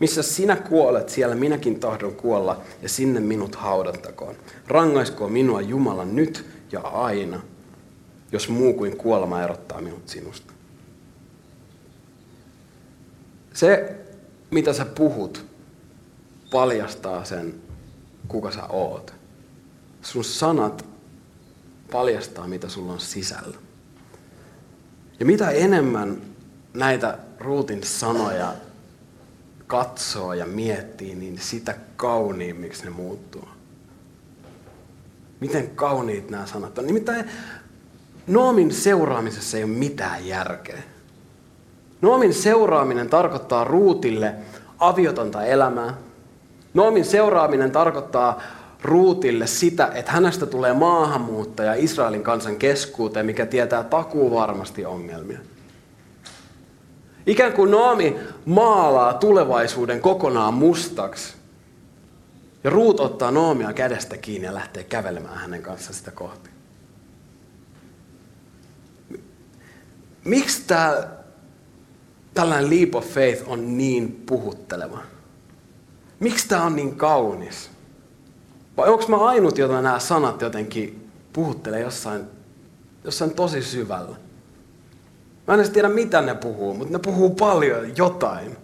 Missä 0.00 0.22
sinä 0.22 0.56
kuolet, 0.56 1.08
siellä 1.08 1.34
minäkin 1.34 1.80
tahdon 1.80 2.14
kuolla 2.14 2.60
ja 2.82 2.88
sinne 2.88 3.20
minut 3.20 3.54
haudattakoon. 3.54 4.34
Rangaiskoon 4.68 5.32
minua 5.32 5.60
Jumala 5.60 6.04
nyt 6.04 6.46
ja 6.72 6.80
aina, 6.80 7.40
jos 8.32 8.48
muu 8.48 8.74
kuin 8.74 8.96
kuolema 8.96 9.42
erottaa 9.42 9.80
minut 9.80 10.08
sinusta. 10.08 10.52
Se, 13.52 13.96
mitä 14.50 14.72
sä 14.72 14.84
puhut, 14.84 15.46
paljastaa 16.50 17.24
sen, 17.24 17.54
kuka 18.28 18.50
sä 18.50 18.66
oot. 18.66 19.14
Sun 20.02 20.24
sanat 20.24 20.84
paljastaa, 21.92 22.48
mitä 22.48 22.68
sulla 22.68 22.92
on 22.92 23.00
sisällä. 23.00 23.56
Ja 25.20 25.26
mitä 25.26 25.50
enemmän 25.50 26.22
näitä 26.74 27.18
Ruutin 27.38 27.82
sanoja 27.82 28.54
katsoo 29.66 30.32
ja 30.32 30.46
miettii, 30.46 31.14
niin 31.14 31.38
sitä 31.38 31.74
kauniimmiksi 31.96 32.84
ne 32.84 32.90
muuttuu. 32.90 33.48
Miten 35.40 35.70
kauniit 35.70 36.30
nämä 36.30 36.46
sanat 36.46 36.78
on. 36.78 36.86
Nimittäin 36.86 37.24
Noomin 38.26 38.72
seuraamisessa 38.72 39.56
ei 39.56 39.64
ole 39.64 39.72
mitään 39.72 40.26
järkeä. 40.26 40.82
Noomin 42.02 42.34
seuraaminen 42.34 43.08
tarkoittaa 43.08 43.64
Ruutille 43.64 44.34
aviotonta 44.78 45.44
elämää. 45.44 45.94
Noomin 46.74 47.04
seuraaminen 47.04 47.70
tarkoittaa 47.70 48.42
Ruutille 48.82 49.46
sitä, 49.46 49.90
että 49.94 50.12
hänestä 50.12 50.46
tulee 50.46 50.72
maahanmuuttaja 50.72 51.74
Israelin 51.74 52.22
kansan 52.22 52.56
keskuuteen, 52.56 53.26
mikä 53.26 53.46
tietää 53.46 53.84
takuu 53.84 54.34
varmasti 54.34 54.84
ongelmia. 54.84 55.38
Ikään 57.26 57.52
kuin 57.52 57.70
Noomi 57.70 58.16
maalaa 58.44 59.14
tulevaisuuden 59.14 60.00
kokonaan 60.00 60.54
mustaksi. 60.54 61.34
Ja 62.64 62.70
Ruut 62.70 63.00
ottaa 63.00 63.30
Noomia 63.30 63.72
kädestä 63.72 64.16
kiinni 64.16 64.46
ja 64.46 64.54
lähtee 64.54 64.84
kävelemään 64.84 65.38
hänen 65.38 65.62
kanssaan 65.62 65.94
sitä 65.94 66.10
kohti. 66.10 66.50
Miksi 70.24 70.62
tämä 70.66 71.08
tällainen 72.34 72.70
leap 72.70 72.94
of 72.94 73.06
faith 73.06 73.42
on 73.46 73.78
niin 73.78 74.22
puhutteleva? 74.26 74.98
Miksi 76.20 76.48
tämä 76.48 76.64
on 76.64 76.76
niin 76.76 76.96
kaunis? 76.96 77.70
Vai 78.76 78.88
onko 78.88 79.04
mä 79.08 79.16
ainut, 79.16 79.58
jota 79.58 79.82
nämä 79.82 79.98
sanat 79.98 80.40
jotenkin 80.40 81.10
puhuttelee 81.32 81.80
jossain, 81.80 82.24
jossain 83.04 83.30
tosi 83.30 83.62
syvällä? 83.62 84.16
Mä 85.46 85.54
en 85.54 85.60
edes 85.60 85.70
tiedä, 85.70 85.88
mitä 85.88 86.22
ne 86.22 86.34
puhuu, 86.34 86.74
mutta 86.74 86.92
ne 86.92 86.98
puhuu 86.98 87.30
paljon 87.30 87.96
jotain. 87.96 88.56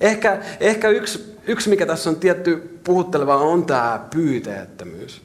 Ehkä, 0.00 0.42
ehkä 0.60 0.88
yksi, 0.88 1.36
yksi, 1.46 1.70
mikä 1.70 1.86
tässä 1.86 2.10
on 2.10 2.16
tietty 2.16 2.80
puhutteleva, 2.84 3.36
on 3.36 3.66
tämä 3.66 4.06
pyyteettömyys. 4.10 5.22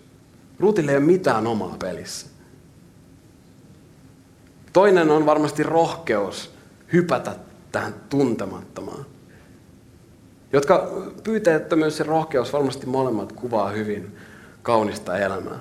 Ruutille 0.59 0.91
ei 0.91 0.97
ole 0.97 1.05
mitään 1.05 1.47
omaa 1.47 1.75
pelissä. 1.79 2.27
Toinen 4.73 5.09
on 5.09 5.25
varmasti 5.25 5.63
rohkeus 5.63 6.51
hypätä 6.93 7.35
tähän 7.71 7.93
tuntemattomaan. 8.09 9.05
Jotka 10.53 10.91
pyyteettömyys 11.23 11.99
ja 11.99 12.05
rohkeus 12.05 12.53
varmasti 12.53 12.85
molemmat 12.85 13.31
kuvaa 13.31 13.69
hyvin 13.69 14.17
kaunista 14.61 15.17
elämää. 15.17 15.59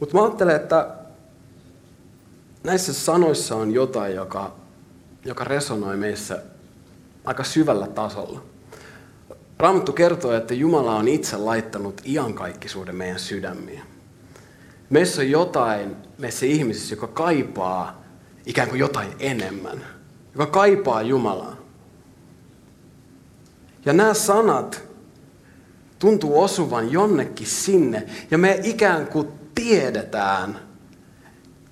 Mutta 0.00 0.16
mä 0.16 0.24
ajattelen, 0.24 0.56
että 0.56 0.97
näissä 2.64 2.92
sanoissa 2.92 3.56
on 3.56 3.74
jotain, 3.74 4.14
joka, 4.14 4.56
joka 5.24 5.44
resonoi 5.44 5.96
meissä 5.96 6.42
aika 7.24 7.44
syvällä 7.44 7.86
tasolla. 7.86 8.42
Raamattu 9.58 9.92
kertoo, 9.92 10.32
että 10.32 10.54
Jumala 10.54 10.96
on 10.96 11.08
itse 11.08 11.36
laittanut 11.36 12.00
iankaikkisuuden 12.06 12.96
meidän 12.96 13.18
sydämiin. 13.18 13.82
Meissä 14.90 15.20
on 15.20 15.30
jotain 15.30 15.96
meissä 16.18 16.46
ihmisissä, 16.46 16.92
joka 16.92 17.06
kaipaa 17.06 18.02
ikään 18.46 18.68
kuin 18.68 18.78
jotain 18.78 19.08
enemmän. 19.18 19.84
Joka 20.32 20.46
kaipaa 20.46 21.02
Jumalaa. 21.02 21.56
Ja 23.84 23.92
nämä 23.92 24.14
sanat 24.14 24.82
tuntuu 25.98 26.42
osuvan 26.42 26.92
jonnekin 26.92 27.46
sinne. 27.46 28.06
Ja 28.30 28.38
me 28.38 28.60
ikään 28.62 29.06
kuin 29.06 29.28
tiedetään, 29.54 30.67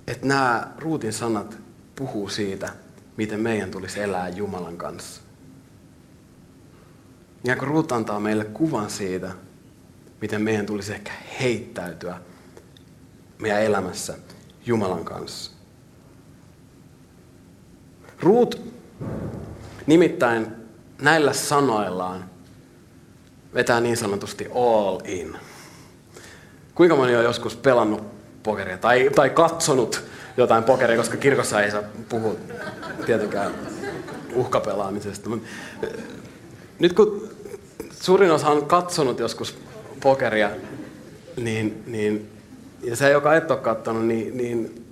että 0.07 0.27
nämä 0.27 0.73
ruutin 0.79 1.12
sanat 1.12 1.59
puhuu 1.97 2.29
siitä, 2.29 2.73
miten 3.16 3.40
meidän 3.40 3.71
tulisi 3.71 4.01
elää 4.01 4.29
Jumalan 4.29 4.77
kanssa. 4.77 5.21
Ja 7.45 7.57
kun 7.57 7.69
Ruut 7.69 7.92
antaa 7.92 8.21
meille 8.21 8.45
kuvan 8.45 8.90
siitä, 8.90 9.33
miten 10.21 10.42
meidän 10.42 10.66
tulisi 10.66 10.92
ehkä 10.92 11.12
heittäytyä 11.40 12.21
meidän 13.38 13.62
elämässä 13.62 14.19
Jumalan 14.66 15.05
kanssa. 15.05 15.51
Ruut 18.21 18.61
nimittäin 19.87 20.47
näillä 21.03 21.33
sanoillaan 21.33 22.31
vetää 23.55 23.81
niin 23.81 23.97
sanotusti 23.97 24.47
all 24.55 25.01
in. 25.05 25.37
Kuinka 26.75 26.97
moni 26.97 27.16
on 27.16 27.25
joskus 27.25 27.57
pelannut 27.57 28.15
pokeria 28.47 28.79
tai, 28.79 29.11
tai 29.15 29.31
katsonut 29.31 30.05
jotain 30.37 30.65
pokeria, 30.65 30.97
koska 30.97 31.17
kirkossa 31.17 31.63
ei 31.63 31.71
saa 31.71 31.83
puhua 32.09 32.35
tietenkään 33.07 33.53
uhkapelaamisesta. 34.35 35.31
Nyt 36.79 36.93
kun 36.93 37.29
suurin 37.91 38.31
osa 38.31 38.49
on 38.49 38.67
katsonut 38.67 39.19
joskus 39.19 39.59
pokeria, 40.03 40.51
niin, 41.37 41.83
niin, 41.87 42.31
ja 42.83 42.97
se, 42.97 43.11
joka 43.11 43.35
et 43.35 43.51
ole 43.51 43.61
katsonut, 43.61 44.07
niin, 44.07 44.37
niin 44.37 44.87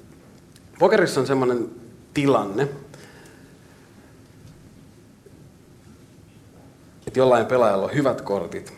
pokerissa 0.78 1.20
on 1.20 1.26
sellainen 1.26 1.70
tilanne, 2.14 2.68
että 7.06 7.20
jollain 7.20 7.46
pelaajalla 7.46 7.84
on 7.84 7.94
hyvät 7.94 8.20
kortit, 8.20 8.74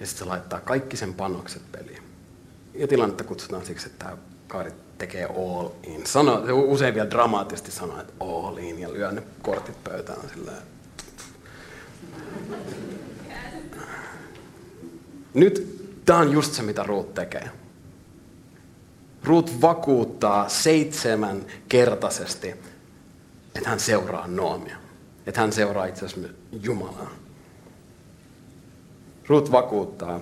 ja 0.00 0.06
sitten 0.06 0.24
se 0.26 0.30
laittaa 0.30 0.60
kaikki 0.60 0.96
sen 0.96 1.14
panokset 1.14 1.62
peliin. 1.72 2.07
Ja 2.74 2.88
tilannetta 2.88 3.24
kutsutaan 3.24 3.66
siksi, 3.66 3.86
että 3.86 4.04
tämä 4.04 4.18
kaveri 4.48 4.72
tekee 4.98 5.24
all 5.24 5.68
in. 5.82 6.06
Sano, 6.06 6.46
se 6.46 6.52
usein 6.52 6.94
vielä 6.94 7.10
dramaattisesti 7.10 7.70
sanoo, 7.70 8.00
että 8.00 8.12
all 8.20 8.56
in, 8.56 8.78
ja 8.78 8.92
lyö 8.92 9.12
ne 9.12 9.22
kortit 9.42 9.84
pöytään 9.84 10.28
sillä 10.34 10.52
Nyt 15.34 15.78
tämä 16.04 16.18
on 16.18 16.32
just 16.32 16.54
se, 16.54 16.62
mitä 16.62 16.82
Ruut 16.82 17.14
tekee. 17.14 17.50
Ruut 19.24 19.60
vakuuttaa 19.60 20.48
seitsemän 20.48 21.46
kertaisesti, 21.68 22.48
että 23.54 23.68
hän 23.68 23.80
seuraa 23.80 24.26
Noomia. 24.26 24.76
Että 25.26 25.40
hän 25.40 25.52
seuraa 25.52 25.86
itse 25.86 26.06
asiassa 26.06 26.34
Jumalaa. 26.62 27.10
Ruut 29.26 29.52
vakuuttaa, 29.52 30.20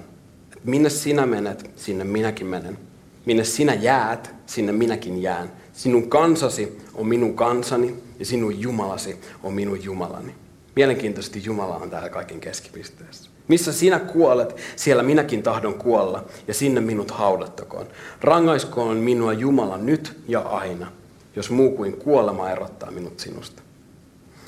minne 0.67 0.91
sinä 0.91 1.27
menet, 1.27 1.71
sinne 1.77 2.05
minäkin 2.05 2.47
menen. 2.47 2.79
Minne 3.25 3.45
sinä 3.45 3.75
jäät, 3.75 4.35
sinne 4.47 4.73
minäkin 4.73 5.23
jään. 5.23 5.53
Sinun 5.73 6.09
kansasi 6.09 6.79
on 6.95 7.07
minun 7.07 7.37
kansani 7.37 7.95
ja 8.19 8.27
sinun 8.27 8.61
Jumalasi 8.61 9.17
on 9.43 9.53
minun 9.53 9.85
Jumalani. 9.85 10.35
Mielenkiintoisesti 10.77 11.43
Jumala 11.45 11.77
on 11.77 11.91
täällä 11.91 12.09
kaiken 12.09 12.41
keskipisteessä. 12.41 13.31
Missä 13.49 13.73
sinä 13.73 13.99
kuolet, 13.99 14.57
siellä 14.77 15.03
minäkin 15.03 15.43
tahdon 15.43 15.75
kuolla, 15.75 16.25
ja 16.49 16.55
sinne 16.55 16.81
minut 16.81 17.11
haudattakoon. 17.11 17.87
Rangaiskoon 18.21 18.97
minua 18.97 19.33
Jumala 19.33 19.77
nyt 19.77 20.17
ja 20.29 20.41
aina, 20.41 20.93
jos 21.37 21.51
muu 21.51 21.71
kuin 21.71 21.93
kuolema 21.93 22.51
erottaa 22.51 22.91
minut 22.91 23.21
sinusta. 23.21 23.63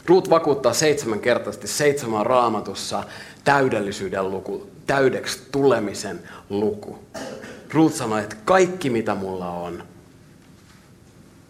Ruut 0.07 0.31
vakuuttaa 0.31 0.73
seitsemänkertaisesti 0.73 1.69
seitsemän 1.69 2.27
raamatussa 2.27 3.05
täydellisyyden 3.49 4.31
luku, 4.31 4.67
täydeksi 4.87 5.39
tulemisen 5.53 6.21
luku. 6.51 6.99
Ruut 7.73 7.95
sanoi, 7.95 8.21
että 8.23 8.37
kaikki 8.45 8.91
mitä 8.91 9.15
mulla 9.15 9.51
on, 9.51 9.83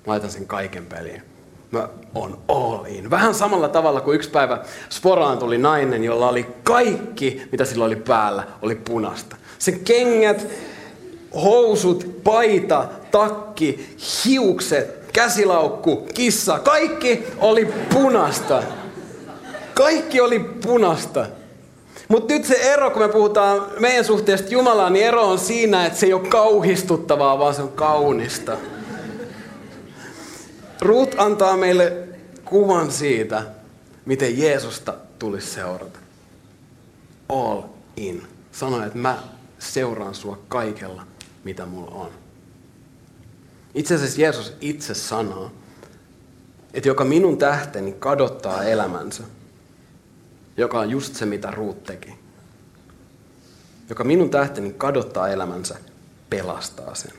laitan 0.07 0.31
sen 0.31 0.47
kaiken 0.47 0.87
peliin. 0.87 1.23
Mä 1.71 1.89
on 2.15 2.39
all 2.49 2.85
in. 2.85 3.11
Vähän 3.11 3.35
samalla 3.35 3.69
tavalla 3.69 4.01
kuin 4.01 4.15
yksi 4.15 4.31
päivä 4.31 4.65
Sporaan 4.89 5.39
tuli 5.39 5.59
nainen, 5.59 6.05
jolla 6.05 6.29
oli 6.29 6.47
kaikki, 6.63 7.43
mitä 7.53 7.65
sillä 7.65 7.85
oli 7.85 7.97
päällä, 7.97 8.47
oli 8.63 8.75
punasta. 8.75 9.37
Sen 9.59 9.81
kengät, 9.81 10.47
housut, 11.35 12.21
paita, 12.25 12.89
takki, 13.11 13.97
hiukset, 14.25 15.11
käsilaukku, 15.13 16.09
kissa, 16.15 16.59
kaikki 16.59 17.27
oli 17.39 17.69
punasta. 17.95 18.63
Kaikki 19.75 20.21
oli 20.21 20.39
punasta. 20.39 21.38
Mutta 22.09 22.35
nyt 22.35 22.45
se 22.45 22.55
ero, 22.55 22.91
kun 22.91 23.03
me 23.03 23.09
puhutaan 23.09 23.67
meidän 23.79 24.05
suhteesta 24.05 24.49
Jumalaan, 24.49 24.93
niin 24.93 25.07
ero 25.07 25.31
on 25.31 25.39
siinä, 25.39 25.87
että 25.87 25.99
se 25.99 26.07
ei 26.07 26.13
ole 26.13 26.29
kauhistuttavaa, 26.29 27.39
vaan 27.39 27.55
se 27.55 27.63
on 27.63 27.73
kaunista. 27.73 28.57
Ruut 30.81 31.15
antaa 31.19 31.57
meille 31.57 32.09
kuvan 32.45 32.93
siitä, 32.93 33.43
miten 34.05 34.39
Jeesusta 34.39 34.95
tulisi 35.19 35.47
seurata. 35.47 35.99
All 37.29 37.63
in. 37.97 38.23
Sanoi, 38.53 38.87
että 38.87 38.99
mä 38.99 39.19
seuraan 39.59 40.15
sua 40.15 40.39
kaikella, 40.49 41.03
mitä 41.45 41.67
mulla 41.67 41.91
on. 41.91 42.11
Itse 43.75 43.95
asiassa 43.95 44.21
Jeesus 44.21 44.53
itse 44.61 44.95
sanoo, 44.95 45.51
että 46.75 46.89
joka 46.89 47.05
minun 47.05 47.39
tähteni 47.39 47.93
kadottaa 47.93 48.65
elämänsä, 48.65 49.23
joka 50.59 50.79
on 50.79 50.91
just 50.91 51.15
se, 51.15 51.27
mitä 51.27 51.51
Ruut 51.51 51.85
teki. 51.85 52.15
Joka 53.89 54.05
minun 54.05 54.31
tähteni 54.31 54.73
kadottaa 54.73 55.29
elämänsä, 55.29 55.79
pelastaa 56.31 56.95
sen. 56.95 57.13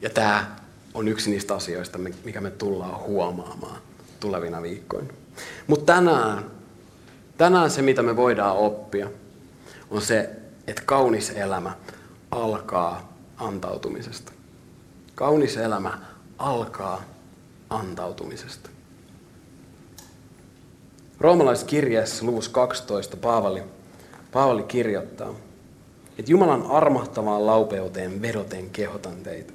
Ja 0.00 0.10
tämä 0.10 0.56
on 0.94 1.08
yksi 1.08 1.30
niistä 1.30 1.54
asioista, 1.54 1.98
mikä 2.24 2.40
me 2.40 2.50
tullaan 2.50 3.00
huomaamaan 3.00 3.80
tulevina 4.20 4.62
viikkoina. 4.62 5.08
Mutta 5.66 5.94
tänään, 5.94 6.44
tänään 7.36 7.70
se, 7.70 7.82
mitä 7.82 8.02
me 8.02 8.16
voidaan 8.16 8.56
oppia, 8.56 9.10
on 9.90 10.02
se, 10.02 10.30
että 10.66 10.82
kaunis 10.86 11.30
elämä 11.30 11.76
alkaa 12.30 13.12
antautumisesta. 13.36 14.32
Kaunis 15.14 15.56
elämä 15.56 15.98
alkaa 16.38 17.02
antautumisesta. 17.70 18.70
Roomalaiskirjeessä 21.24 22.26
luvussa 22.26 22.50
12 22.50 23.16
Paavali, 23.16 23.62
Paavali 24.32 24.62
kirjoittaa, 24.62 25.34
että 26.18 26.30
Jumalan 26.30 26.66
armahtavaan 26.70 27.46
laupeuteen 27.46 28.22
vedoten 28.22 28.70
kehotan 28.70 29.16
teitä. 29.22 29.52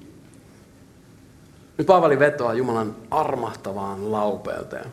Nyt 1.78 1.88
Paavali 1.88 2.20
vetoaa 2.20 2.54
Jumalan 2.54 2.96
armahtavaan 3.12 4.12
laupeuteen. 4.12 4.86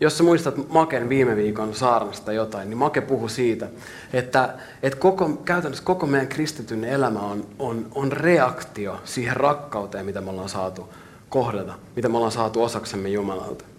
Jos 0.00 0.18
sä 0.18 0.24
muistat 0.24 0.68
Maken 0.68 1.08
viime 1.08 1.36
viikon 1.36 1.74
saarnasta 1.74 2.32
jotain, 2.32 2.70
niin 2.70 2.78
Make 2.78 3.00
puhui 3.00 3.30
siitä, 3.30 3.68
että, 4.12 4.54
että 4.82 4.98
koko, 4.98 5.28
käytännössä 5.28 5.84
koko 5.84 6.06
meidän 6.06 6.28
kristityn 6.28 6.84
elämä 6.84 7.20
on, 7.20 7.46
on, 7.58 7.86
on 7.94 8.12
reaktio 8.12 9.00
siihen 9.04 9.36
rakkauteen, 9.36 10.06
mitä 10.06 10.20
me 10.20 10.30
ollaan 10.30 10.48
saatu 10.48 10.88
kohdata, 11.28 11.74
mitä 11.96 12.08
me 12.08 12.16
ollaan 12.16 12.32
saatu 12.32 12.62
osaksemme 12.62 13.08
Jumalalta. 13.08 13.73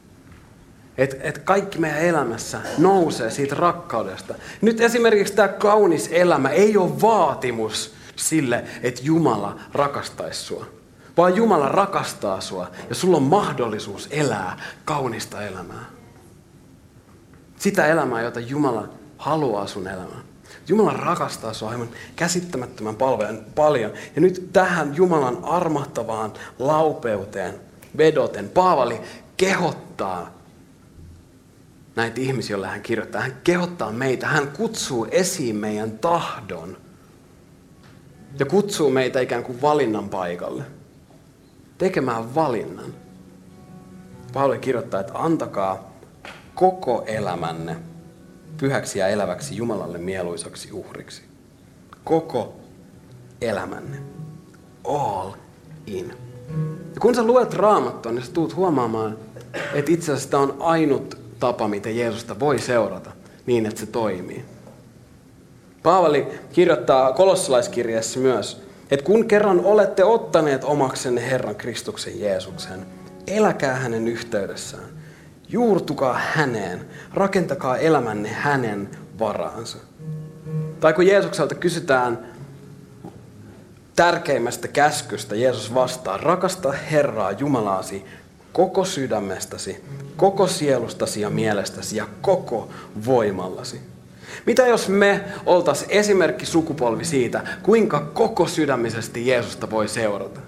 Et, 0.97 1.17
et 1.19 1.37
kaikki 1.37 1.79
meidän 1.79 1.99
elämässä 1.99 2.61
nousee 2.77 3.31
siitä 3.31 3.55
rakkaudesta. 3.55 4.35
Nyt 4.61 4.81
esimerkiksi 4.81 5.33
tämä 5.33 5.47
kaunis 5.47 6.09
elämä 6.11 6.49
ei 6.49 6.77
ole 6.77 7.01
vaatimus 7.01 7.93
sille, 8.15 8.63
että 8.83 9.01
Jumala 9.03 9.59
rakastaisi 9.73 10.39
sua. 10.39 10.65
Vaan 11.17 11.35
Jumala 11.35 11.69
rakastaa 11.69 12.41
sua 12.41 12.71
ja 12.89 12.95
sulla 12.95 13.17
on 13.17 13.23
mahdollisuus 13.23 14.07
elää 14.11 14.57
kaunista 14.85 15.41
elämää. 15.41 15.85
Sitä 17.57 17.87
elämää, 17.87 18.21
jota 18.21 18.39
Jumala 18.39 18.89
haluaa 19.17 19.67
sun 19.67 19.87
elämään. 19.87 20.23
Jumala 20.67 20.93
rakastaa 20.93 21.53
sua 21.53 21.69
aivan 21.69 21.89
käsittämättömän 22.15 22.95
paljon. 23.55 23.93
Ja 24.15 24.21
nyt 24.21 24.49
tähän 24.53 24.95
Jumalan 24.95 25.37
armahtavaan 25.43 26.33
laupeuteen 26.59 27.59
vedoten 27.97 28.49
Paavali 28.49 29.01
kehottaa 29.37 30.34
näitä 31.95 32.21
ihmisiä, 32.21 32.53
joille 32.53 32.67
hän 32.67 32.81
kirjoittaa. 32.81 33.21
Hän 33.21 33.37
kehottaa 33.43 33.91
meitä, 33.91 34.27
hän 34.27 34.47
kutsuu 34.47 35.07
esiin 35.11 35.55
meidän 35.55 35.99
tahdon. 35.99 36.77
Ja 38.39 38.45
kutsuu 38.45 38.89
meitä 38.89 39.19
ikään 39.19 39.43
kuin 39.43 39.61
valinnan 39.61 40.09
paikalle. 40.09 40.63
Tekemään 41.77 42.35
valinnan. 42.35 42.93
Paavali 44.33 44.59
kirjoittaa, 44.59 44.99
että 44.99 45.13
antakaa 45.15 45.95
koko 46.55 47.03
elämänne 47.07 47.75
pyhäksi 48.57 48.99
ja 48.99 49.07
eläväksi 49.07 49.55
Jumalalle 49.55 49.97
mieluisaksi 49.97 50.71
uhriksi. 50.71 51.21
Koko 52.03 52.55
elämänne. 53.41 53.97
All 54.83 55.31
in. 55.85 56.13
Ja 56.93 57.01
kun 57.01 57.15
sä 57.15 57.23
luet 57.23 57.53
raamattua, 57.53 58.11
niin 58.11 58.25
sä 58.25 58.31
tuut 58.31 58.55
huomaamaan, 58.55 59.17
että 59.73 59.91
itse 59.91 60.11
asiassa 60.11 60.29
tämä 60.29 60.43
on 60.43 60.55
ainut 60.59 61.24
tapa, 61.39 61.67
miten 61.67 61.97
Jeesusta 61.97 62.39
voi 62.39 62.59
seurata 62.59 63.11
niin, 63.45 63.65
että 63.65 63.79
se 63.79 63.85
toimii. 63.85 64.45
Paavali 65.83 66.27
kirjoittaa 66.53 67.13
kolossalaiskirjassa 67.13 68.19
myös, 68.19 68.61
että 68.91 69.05
kun 69.05 69.27
kerran 69.27 69.59
olette 69.65 70.03
ottaneet 70.03 70.63
omaksenne 70.63 71.29
Herran 71.29 71.55
Kristuksen 71.55 72.19
Jeesuksen, 72.19 72.85
eläkää 73.27 73.75
hänen 73.75 74.07
yhteydessään. 74.07 74.83
Juurtukaa 75.49 76.19
häneen, 76.33 76.85
rakentakaa 77.13 77.77
elämänne 77.77 78.29
hänen 78.29 78.89
varaansa. 79.19 79.77
Tai 80.79 80.93
kun 80.93 81.07
Jeesukselta 81.07 81.55
kysytään 81.55 82.25
tärkeimmästä 83.95 84.67
käskystä, 84.67 85.35
Jeesus 85.35 85.73
vastaa, 85.73 86.17
rakasta 86.17 86.71
Herraa 86.71 87.31
Jumalaasi 87.31 88.05
koko 88.55 88.85
sydämestäsi, 88.85 89.83
koko 90.17 90.47
sielustasi 90.47 91.21
ja 91.21 91.29
mielestäsi 91.29 91.97
ja 91.97 92.07
koko 92.21 92.69
voimallasi. 93.05 93.81
Mitä 94.45 94.67
jos 94.67 94.89
me 94.89 95.21
oltaisiin 95.45 95.91
esimerkki 95.91 96.45
sukupolvi 96.45 97.05
siitä, 97.05 97.43
kuinka 97.63 97.99
koko 97.99 98.47
sydämisesti 98.47 99.27
Jeesusta 99.27 99.69
voi 99.69 99.87
seurata? 99.87 100.39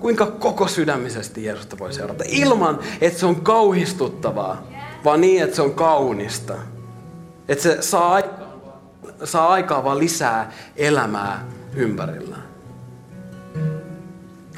Kuinka 0.00 0.26
koko 0.26 0.68
sydämisesti 0.68 1.44
Jeesusta 1.44 1.78
voi 1.78 1.92
seurata? 1.92 2.24
Ilman, 2.28 2.78
että 3.00 3.20
se 3.20 3.26
on 3.26 3.40
kauhistuttavaa, 3.40 4.66
vaan 5.04 5.20
niin, 5.20 5.42
että 5.42 5.56
se 5.56 5.62
on 5.62 5.74
kaunista. 5.74 6.54
Että 7.48 7.62
se 7.62 7.82
saa 7.82 8.20
saa 9.24 9.48
aikaa 9.48 9.84
vaan 9.84 9.98
lisää 9.98 10.52
elämää 10.76 11.46
ympärillään. 11.74 12.39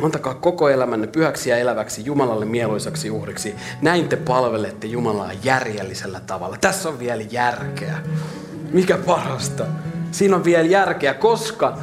Antakaa 0.03 0.35
koko 0.35 0.69
elämänne 0.69 1.07
pyhäksi 1.07 1.51
ja 1.51 1.57
eläväksi 1.57 2.05
Jumalalle 2.05 2.45
mieluisaksi 2.45 3.11
uhriksi. 3.11 3.55
Näin 3.83 4.09
te 4.09 4.17
palvelette 4.17 4.87
Jumalaa 4.87 5.31
järjellisellä 5.45 6.21
tavalla. 6.27 6.57
Tässä 6.61 6.89
on 6.89 6.99
vielä 6.99 7.23
järkeä. 7.31 7.99
Mikä 8.73 8.97
parasta? 8.97 9.65
Siinä 10.11 10.37
on 10.37 10.45
vielä 10.45 10.69
järkeä, 10.69 11.15
koska... 11.15 11.79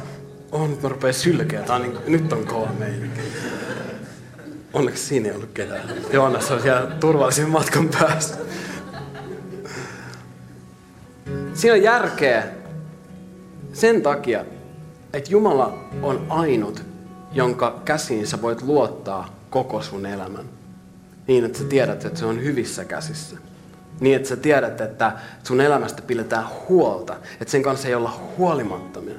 On, 0.52 0.78
mä 0.82 0.88
rupean 0.88 1.14
sylkeä. 1.14 1.60
Tää 1.60 1.76
on 1.76 1.82
niin, 1.82 1.98
nyt 2.06 2.32
on 2.32 2.46
kova 2.46 2.68
meininki. 2.78 3.20
Onneksi 4.72 5.06
siinä 5.06 5.28
ei 5.28 5.34
ollut 5.34 5.50
ketään. 5.54 5.82
Joonas 6.12 6.50
on 6.50 6.62
siellä 6.62 6.86
turvallisen 6.86 7.48
matkan 7.48 7.88
päässä. 7.88 8.34
Siinä 11.54 11.74
on 11.74 11.82
järkeä 11.82 12.44
sen 13.72 14.02
takia, 14.02 14.44
että 15.12 15.30
Jumala 15.30 15.78
on 16.02 16.26
ainut, 16.28 16.89
jonka 17.32 17.80
käsiin 17.84 18.26
sä 18.26 18.42
voit 18.42 18.62
luottaa 18.62 19.34
koko 19.50 19.82
sun 19.82 20.06
elämän. 20.06 20.48
Niin, 21.26 21.44
että 21.44 21.58
sä 21.58 21.64
tiedät, 21.64 22.04
että 22.04 22.18
se 22.18 22.26
on 22.26 22.42
hyvissä 22.42 22.84
käsissä. 22.84 23.36
Niin, 24.00 24.16
että 24.16 24.28
sä 24.28 24.36
tiedät, 24.36 24.80
että 24.80 25.12
sun 25.42 25.60
elämästä 25.60 26.02
pidetään 26.02 26.44
huolta. 26.68 27.16
Että 27.40 27.50
sen 27.50 27.62
kanssa 27.62 27.88
ei 27.88 27.94
olla 27.94 28.20
huolimattomia. 28.38 29.18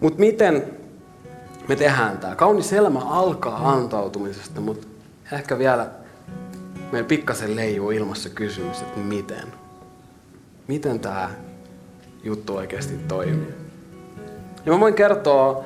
Mutta 0.00 0.20
miten 0.20 0.64
me 1.68 1.76
tehdään 1.76 2.18
tämä? 2.18 2.36
Kaunis 2.36 2.72
elämä 2.72 3.00
alkaa 3.00 3.70
antautumisesta, 3.72 4.60
mutta 4.60 4.86
ehkä 5.32 5.58
vielä 5.58 5.90
meillä 6.92 7.08
pikkasen 7.08 7.56
leijuu 7.56 7.90
ilmassa 7.90 8.28
kysymys, 8.28 8.80
että 8.82 9.00
miten? 9.00 9.52
Miten 10.68 11.00
tämä 11.00 11.30
juttu 12.24 12.56
oikeasti 12.56 12.94
toimii? 13.08 13.67
Ja 14.68 14.74
mä 14.74 14.80
voin 14.80 14.94
kertoa 14.94 15.64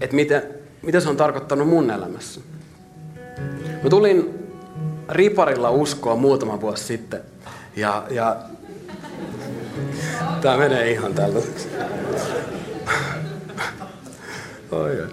että 0.00 0.16
mitä, 0.16 0.42
mitä 0.82 1.00
se 1.00 1.08
on 1.08 1.16
tarkoittanut 1.16 1.68
mun 1.68 1.90
elämässä. 1.90 2.40
Mä 3.82 3.90
tulin 3.90 4.34
riparilla 5.08 5.70
uskoa 5.70 6.16
muutama 6.16 6.60
vuosi 6.60 6.84
sitten. 6.84 7.20
Ja, 7.76 8.04
ja 8.10 8.36
Tää 10.40 10.56
menee 10.56 10.90
ihan. 10.90 11.12
Oi, 14.72 15.06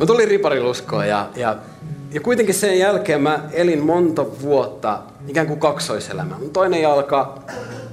Mä 0.00 0.06
tulin 0.06 0.28
ripariluskoon 0.28 1.08
ja, 1.08 1.28
ja, 1.36 1.56
ja 2.10 2.20
kuitenkin 2.20 2.54
sen 2.54 2.78
jälkeen 2.78 3.22
mä 3.22 3.48
elin 3.52 3.84
monta 3.84 4.40
vuotta 4.40 5.02
ikään 5.28 5.46
kuin 5.46 5.60
kaksoiselämää. 5.60 6.38
Toinen 6.52 6.82
jalka 6.82 7.42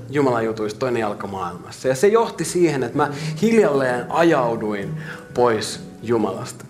Jumalan 0.09 0.45
jutuista, 0.45 0.79
toinen 0.79 0.99
jalka 0.99 1.27
maailmassa. 1.27 1.87
Ja 1.87 1.95
se 1.95 2.07
johti 2.07 2.45
siihen, 2.45 2.83
että 2.83 2.97
mä 2.97 3.09
hiljalleen 3.41 4.05
ajauduin 4.11 4.97
pois 5.33 5.79
Jumalasta. 6.03 6.65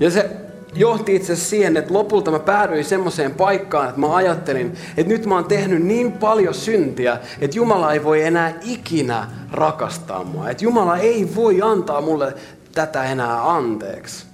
Ja 0.00 0.10
se 0.10 0.30
johti 0.74 1.16
itse 1.16 1.32
asiassa 1.32 1.50
siihen, 1.50 1.76
että 1.76 1.94
lopulta 1.94 2.30
mä 2.30 2.38
päädyin 2.38 2.84
semmoiseen 2.84 3.34
paikkaan, 3.34 3.88
että 3.88 4.00
mä 4.00 4.16
ajattelin, 4.16 4.74
että 4.96 5.12
nyt 5.12 5.26
mä 5.26 5.34
oon 5.34 5.44
tehnyt 5.44 5.82
niin 5.82 6.12
paljon 6.12 6.54
syntiä, 6.54 7.18
että 7.40 7.56
Jumala 7.56 7.92
ei 7.92 8.04
voi 8.04 8.22
enää 8.22 8.54
ikinä 8.62 9.28
rakastaa 9.52 10.24
mua. 10.24 10.50
Että 10.50 10.64
Jumala 10.64 10.96
ei 10.96 11.28
voi 11.34 11.62
antaa 11.62 12.00
mulle 12.00 12.34
tätä 12.74 13.04
enää 13.04 13.52
anteeksi. 13.52 14.26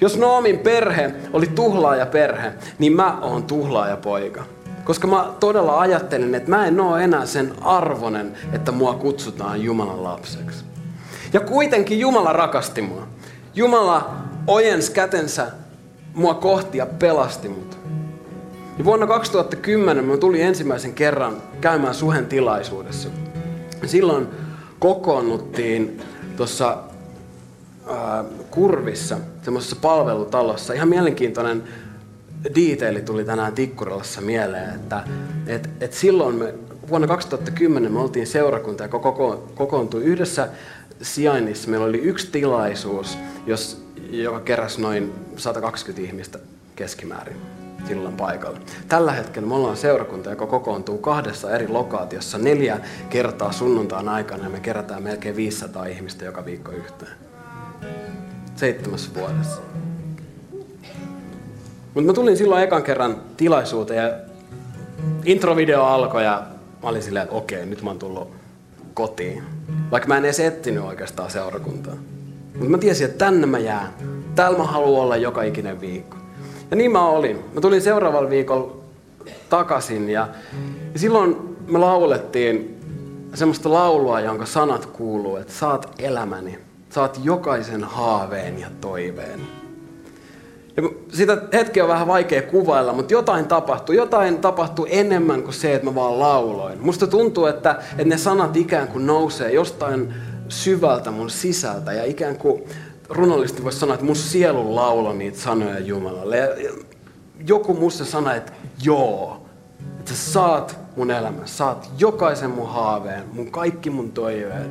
Jos 0.00 0.18
Noomin 0.18 0.58
perhe 0.58 1.14
oli 1.32 1.46
tuhlaaja 1.46 2.06
perhe, 2.06 2.52
niin 2.78 2.92
mä 2.92 3.18
oon 3.20 3.42
tuhlaaja 3.42 3.96
poika. 3.96 4.44
Koska 4.84 5.06
mä 5.06 5.32
todella 5.40 5.80
ajattelin, 5.80 6.34
että 6.34 6.50
mä 6.50 6.66
en 6.66 6.80
oo 6.80 6.96
enää 6.96 7.26
sen 7.26 7.54
arvonen, 7.60 8.32
että 8.52 8.72
mua 8.72 8.94
kutsutaan 8.94 9.62
Jumalan 9.62 10.04
lapseksi. 10.04 10.64
Ja 11.32 11.40
kuitenkin 11.40 12.00
Jumala 12.00 12.32
rakasti 12.32 12.82
mua. 12.82 13.06
Jumala 13.54 14.10
ojens 14.46 14.90
kätensä 14.90 15.46
mua 16.14 16.34
kohti 16.34 16.78
ja 16.78 16.86
pelasti 16.86 17.48
mut. 17.48 17.78
Ja 18.78 18.84
vuonna 18.84 19.06
2010 19.06 20.04
mä 20.04 20.16
tulin 20.16 20.40
ensimmäisen 20.40 20.94
kerran 20.94 21.36
käymään 21.60 21.94
Suhen 21.94 22.26
tilaisuudessa. 22.26 23.08
Silloin 23.86 24.28
kokoonnuttiin 24.78 26.02
tuossa 26.36 26.78
Kurvissa, 28.50 29.16
semmoisessa 29.42 29.76
palvelutalossa. 29.80 30.72
Ihan 30.72 30.88
mielenkiintoinen 30.88 31.62
diiteili 32.54 33.02
tuli 33.02 33.24
tänään 33.24 33.52
Tikkurilassa 33.52 34.20
mieleen, 34.20 34.74
että 34.74 35.04
et, 35.46 35.70
et 35.80 35.92
silloin 35.92 36.34
me, 36.34 36.54
vuonna 36.88 37.06
2010 37.06 37.92
me 37.92 38.00
oltiin 38.00 38.26
seurakunta, 38.26 38.82
joka 38.82 38.98
koko, 38.98 39.48
kokoontui 39.54 40.04
yhdessä 40.04 40.48
sijainnissa. 41.02 41.70
Meillä 41.70 41.86
oli 41.86 41.98
yksi 41.98 42.30
tilaisuus, 42.30 43.18
jos 43.46 43.84
joka 44.10 44.40
keräsi 44.40 44.80
noin 44.80 45.12
120 45.36 46.08
ihmistä 46.08 46.38
keskimäärin 46.76 47.36
silloin 47.88 48.16
paikalla. 48.16 48.58
Tällä 48.88 49.12
hetkellä 49.12 49.48
me 49.48 49.54
ollaan 49.54 49.76
seurakunta, 49.76 50.30
joka 50.30 50.46
kokoontuu 50.46 50.98
kahdessa 50.98 51.50
eri 51.50 51.68
lokaatiossa 51.68 52.38
neljä 52.38 52.80
kertaa 53.10 53.52
sunnuntaan 53.52 54.08
aikana 54.08 54.44
ja 54.44 54.50
me 54.50 54.60
kerätään 54.60 55.02
melkein 55.02 55.36
500 55.36 55.86
ihmistä 55.86 56.24
joka 56.24 56.44
viikko 56.44 56.72
yhteen. 56.72 57.12
Seitsemässä 58.56 59.10
vuodessa. 59.14 59.83
Mutta 61.94 62.06
mä 62.06 62.12
tulin 62.12 62.36
silloin 62.36 62.62
ekan 62.62 62.82
kerran 62.82 63.16
tilaisuuteen 63.36 64.04
ja 64.04 64.12
introvideo 65.24 65.84
alkoi 65.84 66.24
ja 66.24 66.42
mä 66.82 66.88
olin 66.88 67.02
silleen, 67.02 67.22
että 67.22 67.34
okei, 67.36 67.66
nyt 67.66 67.82
mä 67.82 67.90
oon 67.90 67.98
tullut 67.98 68.28
kotiin. 68.94 69.42
Vaikka 69.90 70.08
mä 70.08 70.16
en 70.16 70.24
edes 70.24 70.40
etsinyt 70.40 70.84
oikeastaan 70.84 71.30
seurakuntaa. 71.30 71.94
Mutta 72.54 72.68
mä 72.70 72.78
tiesin, 72.78 73.04
että 73.04 73.24
tänne 73.24 73.46
mä 73.46 73.58
jään. 73.58 73.94
Täällä 74.34 74.58
mä 74.58 74.64
haluan 74.64 75.02
olla 75.02 75.16
joka 75.16 75.42
ikinen 75.42 75.80
viikko. 75.80 76.16
Ja 76.70 76.76
niin 76.76 76.92
mä 76.92 77.08
olin. 77.08 77.44
Mä 77.54 77.60
tulin 77.60 77.82
seuraavalla 77.82 78.30
viikolla 78.30 78.76
takaisin 79.50 80.10
ja, 80.10 80.28
ja 80.92 80.98
silloin 80.98 81.56
me 81.66 81.78
laulettiin 81.78 82.80
semmoista 83.34 83.72
laulua, 83.72 84.20
jonka 84.20 84.46
sanat 84.46 84.86
kuuluu, 84.86 85.36
että 85.36 85.52
saat 85.52 85.94
elämäni, 85.98 86.58
saat 86.90 87.20
jokaisen 87.24 87.84
haaveen 87.84 88.60
ja 88.60 88.68
toiveen. 88.80 89.40
Ja 90.76 90.82
sitä 91.12 91.42
hetkeä 91.52 91.84
on 91.84 91.88
vähän 91.88 92.06
vaikea 92.06 92.42
kuvailla, 92.42 92.92
mutta 92.92 93.12
jotain 93.12 93.46
tapahtui. 93.46 93.96
Jotain 93.96 94.38
tapahtui 94.38 94.88
enemmän 94.90 95.42
kuin 95.42 95.54
se, 95.54 95.74
että 95.74 95.86
mä 95.86 95.94
vaan 95.94 96.18
lauloin. 96.18 96.78
Musta 96.80 97.06
tuntuu, 97.06 97.46
että, 97.46 97.78
että 97.90 98.04
ne 98.04 98.18
sanat 98.18 98.56
ikään 98.56 98.88
kuin 98.88 99.06
nousee 99.06 99.52
jostain 99.52 100.14
syvältä 100.48 101.10
mun 101.10 101.30
sisältä 101.30 101.92
ja 101.92 102.04
ikään 102.04 102.36
kuin 102.36 102.62
runollisesti 103.08 103.64
voisi 103.64 103.78
sanoa, 103.78 103.94
että 103.94 104.06
mun 104.06 104.16
sielu 104.16 104.74
laulo 104.74 105.12
niitä 105.12 105.38
sanoja 105.38 105.78
Jumalalle. 105.78 106.36
Ja 106.36 106.48
joku 107.46 107.74
musta 107.74 108.04
sana, 108.04 108.34
että 108.34 108.52
joo, 108.82 109.46
että 109.98 110.14
sä 110.14 110.32
saat 110.32 110.78
mun 110.96 111.10
elämän, 111.10 111.48
saat 111.48 111.90
jokaisen 111.98 112.50
mun 112.50 112.68
haaveen, 112.68 113.24
mun 113.32 113.50
kaikki 113.50 113.90
mun 113.90 114.12
toiveet. 114.12 114.70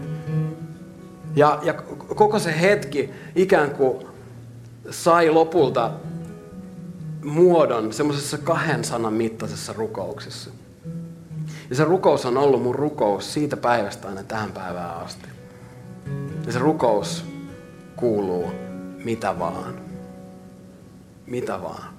Ja, 1.35 1.59
ja 1.63 1.73
koko 2.15 2.39
se 2.39 2.61
hetki 2.61 3.09
ikään 3.35 3.71
kuin 3.71 4.12
sai 4.89 5.29
lopulta 5.29 5.91
muodon 7.23 7.93
semmoisessa 7.93 8.37
kahden 8.37 8.83
sanan 8.83 9.13
mittaisessa 9.13 9.73
rukouksessa. 9.73 10.49
Ja 11.69 11.75
se 11.75 11.83
rukous 11.83 12.25
on 12.25 12.37
ollut 12.37 12.63
mun 12.63 12.75
rukous 12.75 13.33
siitä 13.33 13.57
päivästä 13.57 14.07
aina 14.07 14.23
tähän 14.23 14.51
päivään 14.51 14.95
asti. 14.95 15.27
Ja 16.45 16.51
se 16.51 16.59
rukous 16.59 17.25
kuuluu 17.95 18.51
mitä 19.03 19.39
vaan. 19.39 19.73
Mitä 21.25 21.61
vaan. 21.61 21.93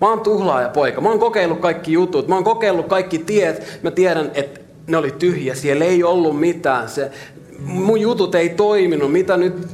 Mä 0.00 0.08
oon 0.08 0.20
tuhlaaja 0.20 0.68
poika. 0.68 1.00
Mä 1.00 1.08
oon 1.08 1.18
kokeillut 1.18 1.60
kaikki 1.60 1.92
jutut. 1.92 2.28
Mä 2.28 2.34
oon 2.34 2.44
kokeillut 2.44 2.86
kaikki 2.86 3.18
tiet. 3.18 3.80
Mä 3.82 3.90
tiedän, 3.90 4.30
että 4.34 4.60
ne 4.86 4.96
oli 4.96 5.10
tyhjiä. 5.10 5.54
Siellä 5.54 5.84
ei 5.84 6.04
ollut 6.04 6.40
mitään. 6.40 6.88
Se, 6.88 7.10
mun 7.58 8.00
jutut 8.00 8.34
ei 8.34 8.48
toiminut. 8.48 9.12
Mitä 9.12 9.36
nyt, 9.36 9.68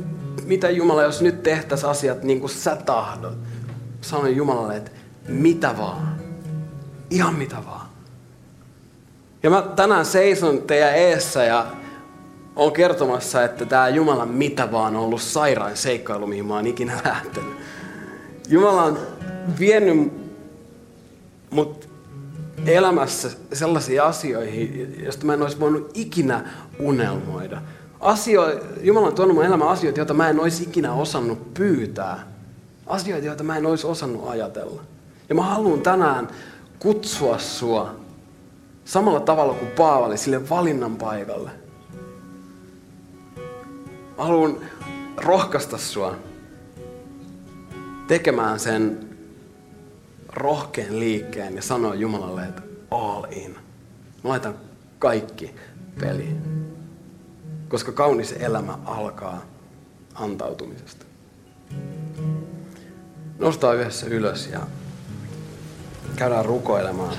mitä 0.47 0.71
Jumala, 0.71 1.03
jos 1.03 1.23
nyt 1.23 1.43
tehtäisiin 1.43 1.91
asiat 1.91 2.23
niin 2.23 2.41
kuin 2.41 2.51
sä 2.51 2.77
tahdot? 2.77 3.39
Sanoin 4.01 4.37
Jumalalle, 4.37 4.77
että 4.77 4.91
mitä 5.29 5.75
vaan. 5.79 6.19
Ihan 7.11 7.35
mitä 7.35 7.57
vaan. 7.67 7.89
Ja 9.43 9.51
mä 9.51 9.63
tänään 9.77 10.07
seison 10.07 10.63
teidän 10.63 10.95
eessä 10.95 11.45
ja 11.45 11.67
on 12.57 12.73
kertomassa, 12.73 13.45
että 13.45 13.67
tämä 13.67 13.89
Jumalan 13.89 14.29
mitä 14.29 14.73
vaan 14.73 14.97
on 14.97 15.05
ollut 15.05 15.23
sairain 15.23 15.77
seikkailu, 15.77 16.27
mihin 16.27 16.47
mä 16.47 16.55
oon 16.55 16.67
ikinä 16.67 17.01
lähtenyt. 17.05 17.57
Jumala 18.49 18.83
on 18.83 18.99
vienyt 19.59 20.13
mut 21.51 21.89
elämässä 22.67 23.31
sellaisiin 23.53 24.03
asioihin, 24.03 24.97
joista 25.05 25.27
mä 25.27 25.35
en 25.35 25.43
olisi 25.43 25.61
voinut 25.61 25.91
ikinä 25.95 26.51
unelmoida. 26.79 27.63
Asio, 28.01 28.61
Jumala 28.81 29.07
on 29.07 29.15
tuonut 29.15 29.35
mun 29.35 29.45
elämään 29.45 29.71
asioita, 29.71 30.01
joita 30.01 30.15
mä 30.15 30.29
en 30.29 30.41
olisi 30.41 30.63
ikinä 30.63 30.93
osannut 30.93 31.55
pyytää. 31.55 32.27
Asioita, 32.87 33.27
joita 33.27 33.45
mä 33.45 33.57
en 33.57 33.67
olisi 33.67 33.87
osannut 33.87 34.29
ajatella. 34.29 34.83
Ja 35.29 35.35
mä 35.35 35.43
haluan 35.43 35.81
tänään 35.81 36.29
kutsua 36.79 37.39
sua 37.39 37.95
samalla 38.85 39.21
tavalla 39.21 39.55
kuin 39.55 39.71
Paavali 39.71 40.17
sille 40.17 40.51
valinnan 40.51 40.97
paikalle– 40.97 41.51
Mä 44.19 44.25
haluan 44.25 44.57
rohkaista 45.17 45.79
sua 45.79 46.17
tekemään 48.07 48.61
sen 48.61 49.09
rohkean 50.29 51.01
liikkeen 51.01 51.57
ja 51.57 51.63
sanoa 51.63 51.95
Jumalalle, 51.95 52.45
että 52.45 52.63
all 52.91 53.25
in. 53.31 53.51
Mä 54.25 54.31
laitan 54.31 54.55
kaikki 54.99 55.55
peliin. 56.01 56.58
Koska 57.69 57.93
kaunis 57.93 58.33
elämä 58.33 58.79
alkaa 58.85 59.43
antautumisesta. 60.15 61.07
Nostaa 63.39 63.75
yhdessä 63.75 64.07
ylös 64.07 64.49
ja 64.53 64.61
käydään 66.17 66.45
rukoilemaan. 66.45 67.17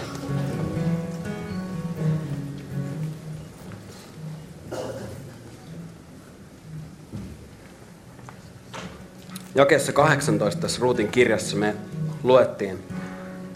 Jakeessa 9.55 9.91
18 9.93 10.61
tässä 10.61 10.81
Ruutin 10.81 11.07
kirjassa 11.07 11.57
me 11.57 11.75
luettiin, 12.23 12.83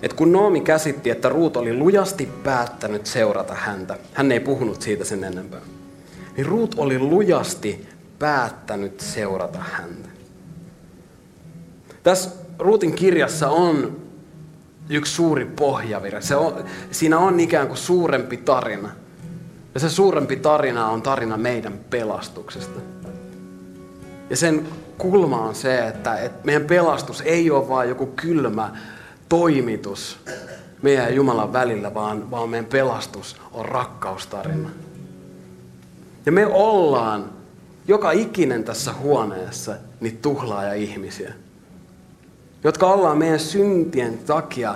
että 0.01 0.17
kun 0.17 0.31
Noomi 0.31 0.61
käsitti, 0.61 1.09
että 1.09 1.29
Ruut 1.29 1.57
oli 1.57 1.77
lujasti 1.77 2.25
päättänyt 2.43 3.05
seurata 3.05 3.53
häntä, 3.53 3.97
hän 4.13 4.31
ei 4.31 4.39
puhunut 4.39 4.81
siitä 4.81 5.05
sen 5.05 5.23
enempää, 5.23 5.61
niin 6.37 6.45
Ruut 6.45 6.75
oli 6.77 6.99
lujasti 6.99 7.87
päättänyt 8.19 8.99
seurata 8.99 9.59
häntä. 9.59 10.09
Tässä 12.03 12.29
Ruutin 12.59 12.93
kirjassa 12.93 13.49
on 13.49 13.97
yksi 14.89 15.13
suuri 15.13 15.45
pohjavire. 15.45 16.21
Se 16.21 16.35
on, 16.35 16.65
siinä 16.91 17.19
on 17.19 17.39
ikään 17.39 17.67
kuin 17.67 17.77
suurempi 17.77 18.37
tarina. 18.37 18.89
Ja 19.73 19.79
se 19.79 19.89
suurempi 19.89 20.35
tarina 20.35 20.89
on 20.89 21.01
tarina 21.01 21.37
meidän 21.37 21.79
pelastuksesta. 21.89 22.79
Ja 24.29 24.37
sen 24.37 24.67
kulma 24.97 25.41
on 25.41 25.55
se, 25.55 25.87
että, 25.87 26.17
että 26.17 26.45
meidän 26.45 26.65
pelastus 26.65 27.21
ei 27.21 27.51
ole 27.51 27.69
vain 27.69 27.89
joku 27.89 28.05
kylmä 28.05 28.71
toimitus 29.29 30.19
meidän 30.81 31.05
ja 31.05 31.13
Jumalan 31.13 31.53
välillä, 31.53 31.93
vaan, 31.93 32.31
vaan 32.31 32.49
meidän 32.49 32.65
pelastus 32.65 33.35
on 33.51 33.65
rakkaustarina. 33.65 34.69
Ja 36.25 36.31
me 36.31 36.45
ollaan 36.45 37.29
joka 37.87 38.11
ikinen 38.11 38.63
tässä 38.63 38.93
huoneessa 38.93 39.75
niitä 39.99 40.17
tuhlaaja 40.21 40.73
ihmisiä, 40.73 41.33
jotka 42.63 42.87
ollaan 42.87 43.17
meidän 43.17 43.39
syntien 43.39 44.17
takia 44.17 44.75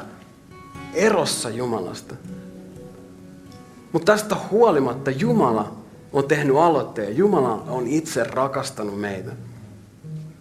erossa 0.93 1.49
Jumalasta. 1.49 2.15
Mutta 3.91 4.11
tästä 4.11 4.35
huolimatta 4.51 5.11
Jumala 5.11 5.75
on 6.13 6.27
tehnyt 6.27 6.55
aloitteen. 6.55 7.17
Jumala 7.17 7.63
on 7.67 7.87
itse 7.87 8.23
rakastanut 8.23 8.99
meitä 8.99 9.31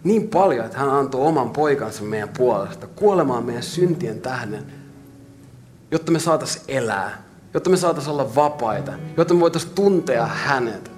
niin 0.03 0.27
paljon, 0.27 0.65
että 0.65 0.77
hän 0.77 0.89
antoi 0.89 1.21
oman 1.21 1.49
poikansa 1.49 2.03
meidän 2.03 2.29
puolesta 2.37 2.87
kuolemaan 2.87 3.45
meidän 3.45 3.63
syntien 3.63 4.21
tähden, 4.21 4.65
jotta 5.91 6.11
me 6.11 6.19
saataisiin 6.19 6.65
elää, 6.67 7.23
jotta 7.53 7.69
me 7.69 7.77
saataisiin 7.77 8.13
olla 8.13 8.35
vapaita, 8.35 8.93
jotta 9.17 9.33
me 9.33 9.39
voitaisiin 9.39 9.73
tuntea 9.73 10.25
hänet. 10.25 10.96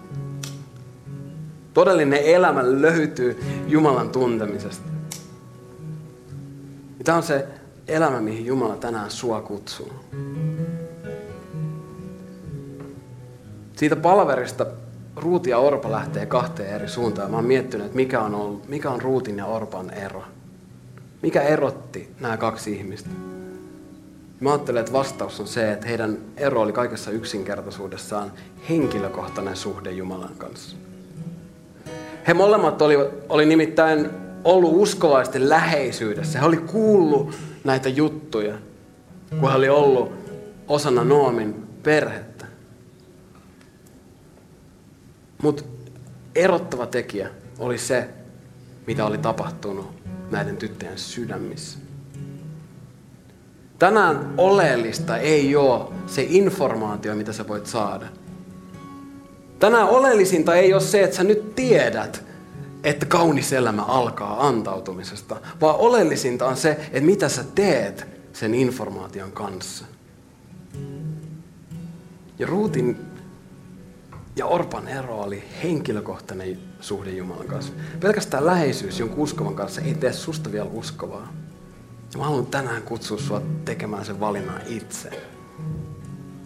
Todellinen 1.74 2.24
elämä 2.24 2.62
löytyy 2.82 3.44
Jumalan 3.68 4.10
tuntemisesta. 4.10 4.90
Tämä 7.04 7.18
on 7.18 7.24
se 7.24 7.48
elämä, 7.88 8.22
mihin 8.22 8.46
Jumala 8.46 8.76
tänään 8.76 9.12
sua 9.12 9.42
kutsuu. 9.42 9.92
Siitä 13.76 13.96
palaverista 13.96 14.66
Ruuti 15.16 15.50
ja 15.50 15.58
Orpa 15.58 15.92
lähtee 15.92 16.26
kahteen 16.26 16.76
eri 16.76 16.88
suuntaan. 16.88 17.32
Mä 17.32 17.38
oon 17.38 17.46
miettinyt, 17.46 17.86
että 17.86 17.96
mikä 17.96 18.22
on, 18.22 18.36
ollut, 18.36 18.70
mikä 18.70 18.92
on 18.92 19.02
Ruutin 19.02 19.38
ja 19.38 19.46
Orpan 19.46 19.90
ero. 19.90 20.24
Mikä 21.22 21.42
erotti 21.42 22.16
nämä 22.20 22.38
kaksi 22.38 22.72
ihmistä? 22.72 23.10
Mä 24.40 24.52
ajattelen, 24.52 24.80
että 24.80 24.94
vastaus 24.94 25.40
on 25.40 25.48
se, 25.48 25.72
että 25.72 25.88
heidän 25.88 26.18
ero 26.38 26.62
oli 26.62 26.72
kaikessa 26.72 27.12
yksinkertaisuudessaan 27.12 28.32
henkilökohtainen 28.70 29.56
suhde 29.56 29.92
Jumalan 29.92 30.36
kanssa. 30.38 30.78
He 32.28 32.34
molemmat 32.34 32.82
oli, 32.82 32.96
oli 33.30 33.46
nimittäin 33.46 34.10
ollut 34.44 34.72
uskovaisten 34.74 35.50
läheisyydessä. 35.50 36.40
He 36.40 36.46
oli 36.46 36.58
kuullut 36.58 37.36
näitä 37.64 37.90
juttuja, 37.90 38.56
kun 39.40 39.50
he 39.50 39.56
oli 39.56 39.70
ollut 39.70 40.12
osana 40.68 41.04
Noomin 41.04 41.68
perhettä. 41.84 42.46
Mutta 45.42 45.64
erottava 46.36 46.86
tekijä 46.86 47.30
oli 47.60 47.78
se, 47.78 48.10
mitä 48.88 49.06
oli 49.06 49.18
tapahtunut 49.18 49.88
näiden 50.32 50.58
tyttöjen 50.58 50.98
sydämissä. 50.98 51.80
Tänään 53.80 54.34
oleellista 54.38 55.18
ei 55.18 55.56
ole 55.56 55.86
se 56.08 56.26
informaatio, 56.30 57.16
mitä 57.16 57.34
sä 57.34 57.48
voit 57.48 57.66
saada. 57.66 58.06
Tänään 59.60 59.90
oleellisinta 59.90 60.56
ei 60.56 60.74
ole 60.74 60.82
se, 60.82 61.04
että 61.04 61.16
sä 61.16 61.24
nyt 61.24 61.56
tiedät, 61.56 62.24
että 62.84 63.06
kaunis 63.06 63.54
elämä 63.54 63.82
alkaa 63.82 64.48
antautumisesta, 64.48 65.42
vaan 65.62 65.76
oleellisinta 65.76 66.48
on 66.48 66.58
se, 66.58 66.70
että 66.72 67.02
mitä 67.02 67.30
sä 67.30 67.44
teet 67.56 68.08
sen 68.34 68.54
informaation 68.54 69.32
kanssa. 69.32 69.86
Ja 72.40 72.48
Ruutin 72.48 72.98
ja 74.36 74.46
Orpan 74.46 74.88
ero 74.88 75.22
oli 75.22 75.44
henkilökohtainen 75.64 76.60
suhde 76.82 77.12
Jumalan 77.12 77.48
kanssa. 77.48 77.74
Pelkästään 78.00 78.46
läheisyys 78.46 79.00
jonkun 79.00 79.24
uskovan 79.24 79.56
kanssa 79.56 79.82
ei 79.82 79.94
tee 79.94 80.14
susta 80.14 80.52
vielä 80.52 80.70
uskovaa. 80.74 81.34
Ja 82.14 82.20
mä 82.20 82.26
haluan 82.26 82.46
tänään 82.46 82.82
kutsua 82.82 83.18
sua 83.18 83.42
tekemään 83.66 84.06
sen 84.06 84.20
valinnan 84.20 84.62
itse. 84.68 85.10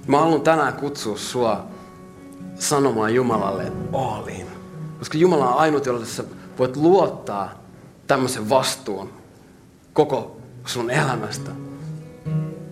Mä 0.07 0.19
haluan 0.19 0.41
tänään 0.41 0.73
kutsua 0.73 1.17
sua 1.17 1.72
sanomaan 2.55 3.15
Jumalalle, 3.15 3.63
että 3.63 3.97
all 3.97 4.27
in. 4.27 4.47
Koska 4.99 5.17
Jumala 5.17 5.53
on 5.53 5.59
ainut, 5.59 5.85
jolle 5.85 6.05
sä 6.05 6.23
voit 6.59 6.75
luottaa 6.75 7.51
tämmöisen 8.07 8.49
vastuun 8.49 9.09
koko 9.93 10.37
sun 10.65 10.91
elämästä. 10.91 11.51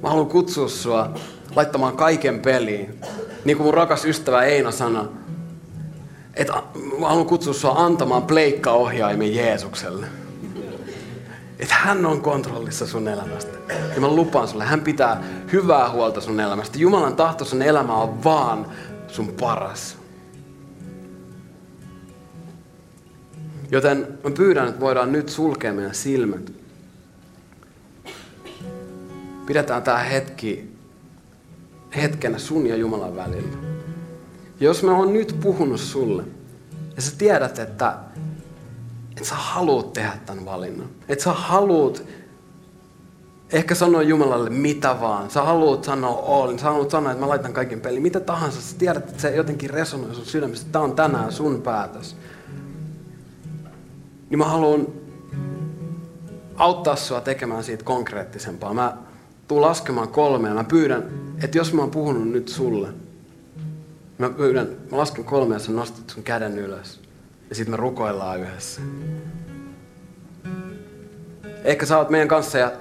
Mä 0.03 0.09
haluan 0.09 0.27
kutsua 0.27 0.67
sua 0.67 1.13
laittamaan 1.55 1.97
kaiken 1.97 2.39
peliin. 2.39 2.99
Niin 3.45 3.57
kuin 3.57 3.65
mun 3.65 3.73
rakas 3.73 4.05
ystävä 4.05 4.43
Eino 4.43 4.71
sanoi, 4.71 5.09
että 6.33 6.53
mä 6.99 7.07
haluan 7.07 7.25
kutsua 7.25 7.53
sua 7.53 7.71
antamaan 7.71 8.23
pleikkaohjaimen 8.23 9.35
Jeesukselle. 9.35 10.07
Että 11.59 11.75
hän 11.75 12.05
on 12.05 12.21
kontrollissa 12.21 12.87
sun 12.87 13.07
elämästä. 13.07 13.57
Ja 13.95 14.01
mä 14.01 14.07
lupaan 14.07 14.47
sulle, 14.47 14.65
hän 14.65 14.81
pitää 14.81 15.23
hyvää 15.51 15.89
huolta 15.89 16.21
sun 16.21 16.39
elämästä. 16.39 16.77
Jumalan 16.77 17.15
tahto 17.15 17.45
sun 17.45 17.61
elämä 17.61 17.95
on 17.95 18.23
vaan 18.23 18.65
sun 19.11 19.33
paras. 19.39 19.97
Joten 23.71 24.19
mä 24.23 24.31
pyydän, 24.31 24.67
että 24.67 24.79
voidaan 24.79 25.11
nyt 25.11 25.29
sulkea 25.29 25.73
meidän 25.73 25.95
silmät. 25.95 26.51
Pidetään 29.45 29.83
tämä 29.83 29.97
hetki 29.97 30.71
hetkenä 31.95 32.37
sun 32.37 32.67
ja 32.67 32.75
Jumalan 32.75 33.15
välillä. 33.15 33.57
Jos 34.59 34.83
mä 34.83 34.97
oon 34.97 35.13
nyt 35.13 35.35
puhunut 35.41 35.79
sulle, 35.79 36.23
ja 36.95 37.01
sä 37.01 37.11
tiedät, 37.17 37.59
että, 37.59 37.97
että 39.09 39.29
sä 39.29 39.35
haluat 39.35 39.93
tehdä 39.93 40.13
tämän 40.25 40.45
valinnan. 40.45 40.89
Että 41.09 41.23
sä 41.23 41.33
haluat 41.33 42.03
ehkä 43.51 43.75
sanoa 43.75 44.01
Jumalalle 44.01 44.49
mitä 44.49 45.01
vaan. 45.01 45.29
Sä 45.29 45.41
haluat 45.41 45.83
sanoa 45.83 46.23
all, 46.27 46.57
sä 46.57 46.63
haluat 46.63 46.89
sanoa, 46.89 47.11
että 47.11 47.23
mä 47.23 47.29
laitan 47.29 47.53
kaiken 47.53 47.81
peliin. 47.81 48.03
Mitä 48.03 48.19
tahansa, 48.19 48.61
sä 48.61 48.75
tiedät, 48.77 49.09
että 49.09 49.21
se 49.21 49.35
jotenkin 49.35 49.69
resonoi 49.69 50.15
sun 50.15 50.25
sydämessä. 50.25 50.67
Tämä 50.71 50.83
on 50.83 50.95
tänään 50.95 51.31
sun 51.31 51.61
päätös. 51.61 52.15
Niin 54.29 54.39
mä 54.39 54.45
haluan 54.45 54.87
auttaa 56.55 56.95
sua 56.95 57.21
tekemään 57.21 57.63
siitä 57.63 57.83
konkreettisempaa. 57.83 58.73
Mä 58.73 58.97
tuun 59.47 59.61
laskemaan 59.61 60.07
kolmea. 60.07 60.53
Mä 60.53 60.63
pyydän, 60.63 61.03
että 61.43 61.57
jos 61.57 61.73
mä 61.73 61.81
oon 61.81 61.91
puhunut 61.91 62.29
nyt 62.29 62.47
sulle, 62.47 62.87
mä 64.17 64.29
pyydän, 64.29 64.67
mä 64.91 64.97
lasken 64.97 65.25
kolmea 65.25 65.55
ja 65.55 65.59
sä 65.59 65.71
nostat 65.71 66.09
sun 66.09 66.23
käden 66.23 66.59
ylös. 66.59 66.99
Ja 67.49 67.55
sitten 67.55 67.73
me 67.73 67.77
rukoillaan 67.77 68.39
yhdessä. 68.39 68.81
Ehkä 71.63 71.85
sä 71.85 71.97
oot 71.97 72.09
meidän 72.09 72.27
kanssa 72.27 72.57
ja 72.57 72.71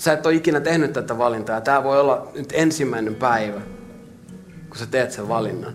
sä 0.00 0.12
et 0.12 0.26
ole 0.26 0.34
ikinä 0.34 0.60
tehnyt 0.60 0.92
tätä 0.92 1.18
valintaa. 1.18 1.54
Ja 1.54 1.60
tää 1.60 1.84
voi 1.84 2.00
olla 2.00 2.28
nyt 2.34 2.52
ensimmäinen 2.52 3.14
päivä, 3.14 3.60
kun 4.68 4.78
sä 4.78 4.86
teet 4.86 5.12
sen 5.12 5.28
valinnan. 5.28 5.74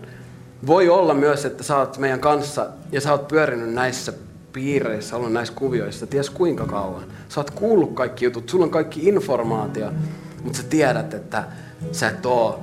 Voi 0.66 0.88
olla 0.88 1.14
myös, 1.14 1.44
että 1.44 1.62
sä 1.62 1.76
oot 1.76 1.98
meidän 1.98 2.20
kanssa 2.20 2.66
ja 2.92 3.00
sä 3.00 3.12
oot 3.12 3.28
pyörinyt 3.28 3.74
näissä 3.74 4.12
piireissä, 4.52 5.16
ollut 5.16 5.32
näissä 5.32 5.54
kuvioissa, 5.54 6.06
ties 6.06 6.30
kuinka 6.30 6.66
kauan. 6.66 7.04
Sä 7.28 7.40
oot 7.40 7.50
kuullut 7.50 7.94
kaikki 7.94 8.24
jutut, 8.24 8.48
sulla 8.48 8.64
on 8.64 8.70
kaikki 8.70 9.08
informaatio, 9.08 9.90
mutta 10.42 10.58
sä 10.58 10.64
tiedät, 10.64 11.14
että 11.14 11.44
sä 11.92 12.08
et 12.08 12.26
oo 12.26 12.60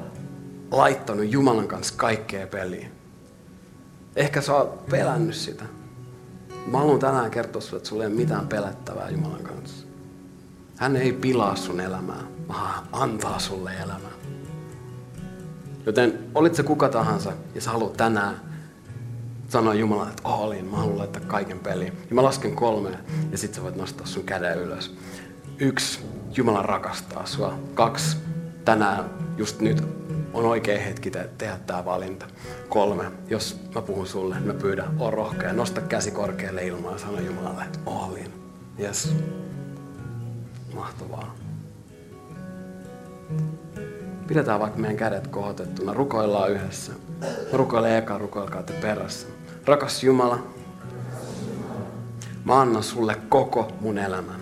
laittanut 0.72 1.32
Jumalan 1.32 1.68
kanssa 1.68 1.94
kaikkea 1.98 2.48
peliin. 2.48 2.92
Ehkä 4.16 4.42
sä 4.42 4.56
oot 4.56 4.86
pelännyt 4.86 5.36
sitä. 5.36 5.64
Mä 6.68 6.78
haluan 6.78 7.00
tänään 7.00 7.32
kertoa 7.32 7.62
sulle, 7.62 7.78
että 7.78 7.90
sulla 7.90 8.04
ei 8.04 8.08
ole 8.08 8.16
mitään 8.16 8.48
pelättävää 8.48 9.10
Jumalan 9.10 9.44
kanssa. 9.44 9.83
Hän 10.78 10.96
ei 10.96 11.14
pilaa 11.14 11.56
sun 11.56 11.80
elämää, 11.80 12.24
vaan 12.48 12.84
antaa 12.92 13.40
sulle 13.40 13.72
elämää. 13.84 14.12
Joten 15.86 16.20
olit 16.36 16.56
se 16.56 16.64
kuka 16.64 16.90
tahansa 16.90 17.34
ja 17.56 17.62
sä 17.62 17.72
haluat 17.72 17.94
tänään 17.94 18.36
sanoa 19.50 19.74
Jumalalle, 19.74 20.10
että 20.10 20.30
olin, 20.30 20.66
mä 20.66 20.78
haluan 20.78 20.98
laittaa 20.98 21.22
kaiken 21.28 21.60
peliin. 21.60 21.94
Ja 22.10 22.16
mä 22.16 22.24
lasken 22.24 22.56
kolme 22.56 22.90
ja 23.32 23.38
sit 23.38 23.54
sä 23.54 23.64
voit 23.64 23.76
nostaa 23.76 24.06
sun 24.06 24.24
käden 24.24 24.58
ylös. 24.58 24.96
Yksi, 25.60 26.00
Jumala 26.38 26.62
rakastaa 26.62 27.26
sua. 27.26 27.60
Kaksi, 27.74 28.18
tänään, 28.66 29.06
just 29.38 29.60
nyt 29.60 29.84
on 30.34 30.46
oikea 30.46 30.80
hetki 30.80 31.12
te- 31.12 31.30
tehdä 31.38 31.60
tämä 31.68 31.86
valinta. 31.86 32.26
Kolme, 32.70 33.04
jos 33.30 33.60
mä 33.76 33.82
puhun 33.82 34.08
sulle, 34.08 34.40
mä 34.40 34.54
pyydän, 34.54 34.96
oo 35.00 35.12
rohkea, 35.12 35.54
nosta 35.54 35.82
käsi 35.82 36.12
korkealle 36.12 36.66
ilmaan 36.66 36.94
ja 36.94 37.00
sano 37.00 37.20
Jumalalle, 37.20 37.64
että 37.64 37.80
olin. 37.86 38.34
Yes. 38.80 39.16
Mahtavaa. 40.76 41.36
Pidetään 44.28 44.60
vaikka 44.60 44.80
meidän 44.80 44.98
kädet 44.98 45.28
kohotettuna, 45.28 45.94
rukoillaan 45.94 46.52
yhdessä. 46.52 46.92
Mä 47.20 47.28
rukoilen 47.54 47.96
eka, 47.98 48.18
rukoilkaa 48.18 48.64
te 48.64 48.74
perässä. 48.74 49.28
Rakas 49.66 50.04
Jumala, 50.04 50.40
mä 52.46 52.62
annan 52.62 52.84
sulle 52.84 53.16
koko 53.30 53.72
mun 53.82 53.98
elämän. 53.98 54.40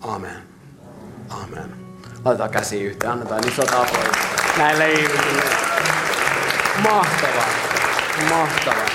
Amen. 0.00 0.42
Amen. 1.28 1.74
Laitetaan 2.24 2.50
käsi 2.50 2.82
yhteen, 2.82 3.12
annetaan 3.12 3.48
isot 3.48 3.72
aplodit 3.72 4.12
näille 4.58 4.92
ihmisille. 4.92 5.42
Mahtavaa. 6.82 7.48
Mahtavaa. 8.30 8.86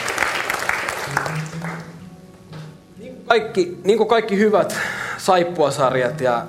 Kaikki, 3.31 3.77
niin 3.83 3.97
kuin 3.97 4.07
kaikki 4.07 4.37
hyvät 4.37 4.75
saippuasarjat 5.17 6.21
ja 6.21 6.43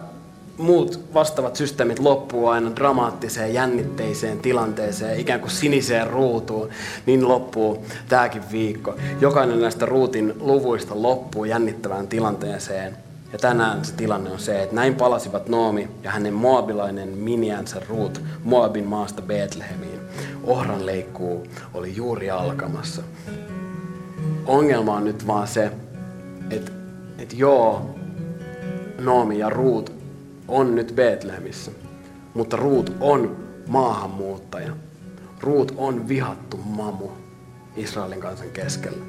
muut 0.58 1.00
vastaavat 1.14 1.56
systeemit 1.56 1.98
loppuu 1.98 2.48
aina 2.48 2.76
dramaattiseen, 2.76 3.54
jännitteiseen 3.54 4.40
tilanteeseen, 4.40 5.20
ikään 5.20 5.40
kuin 5.40 5.50
siniseen 5.50 6.06
ruutuun, 6.06 6.68
niin 7.06 7.28
loppuu 7.28 7.86
tämäkin 8.08 8.42
viikko. 8.52 8.94
Jokainen 9.20 9.60
näistä 9.60 9.86
ruutin 9.86 10.34
luvuista 10.40 11.02
loppuu 11.02 11.44
jännittävään 11.44 12.08
tilanteeseen. 12.08 12.96
Ja 13.32 13.38
tänään 13.38 13.84
se 13.84 13.94
tilanne 13.94 14.30
on 14.30 14.38
se, 14.38 14.62
että 14.62 14.74
näin 14.74 14.94
palasivat 14.94 15.48
Noomi 15.48 15.88
ja 16.02 16.10
hänen 16.10 16.34
moabilainen 16.34 17.08
miniänsä 17.08 17.80
Ruut 17.88 18.20
Moabin 18.44 18.86
maasta 18.86 19.22
Betlehemiin. 19.22 20.00
Ohran 20.44 20.86
leikkuu 20.86 21.46
oli 21.74 21.96
juuri 21.96 22.30
alkamassa. 22.30 23.02
Ongelma 24.46 24.94
on 24.94 25.04
nyt 25.04 25.26
vaan 25.26 25.48
se, 25.48 25.70
että, 26.54 26.72
että 27.18 27.36
joo, 27.36 27.94
Noomi 28.98 29.38
ja 29.38 29.50
Ruut 29.50 29.92
on 30.48 30.74
nyt 30.74 30.92
Betlehemissä, 30.94 31.70
mutta 32.34 32.56
Ruut 32.56 32.92
on 33.00 33.36
maahanmuuttaja. 33.66 34.72
Ruut 35.40 35.74
on 35.76 36.08
vihattu 36.08 36.56
mamu 36.56 37.08
Israelin 37.76 38.20
kansan 38.20 38.50
keskellä. 38.50 39.04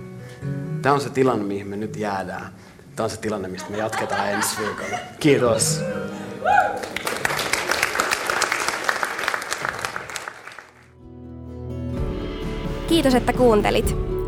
Tämä 0.81 0.95
on 0.95 1.01
se 1.01 1.09
tilanne, 1.09 1.45
mihin 1.45 1.67
me 1.67 1.77
nyt 1.77 1.95
jäädään. 1.95 2.53
Tämä 2.95 3.03
on 3.03 3.09
se 3.09 3.17
tilanne, 3.17 3.47
mistä 3.47 3.71
me 3.71 3.77
jatketaan 3.77 4.29
ensi 4.29 4.57
viikolla. 4.59 4.97
Kiitos. 5.19 5.81
Kiitos, 12.87 13.15
että 13.15 13.33
kuuntelit. 13.33 14.12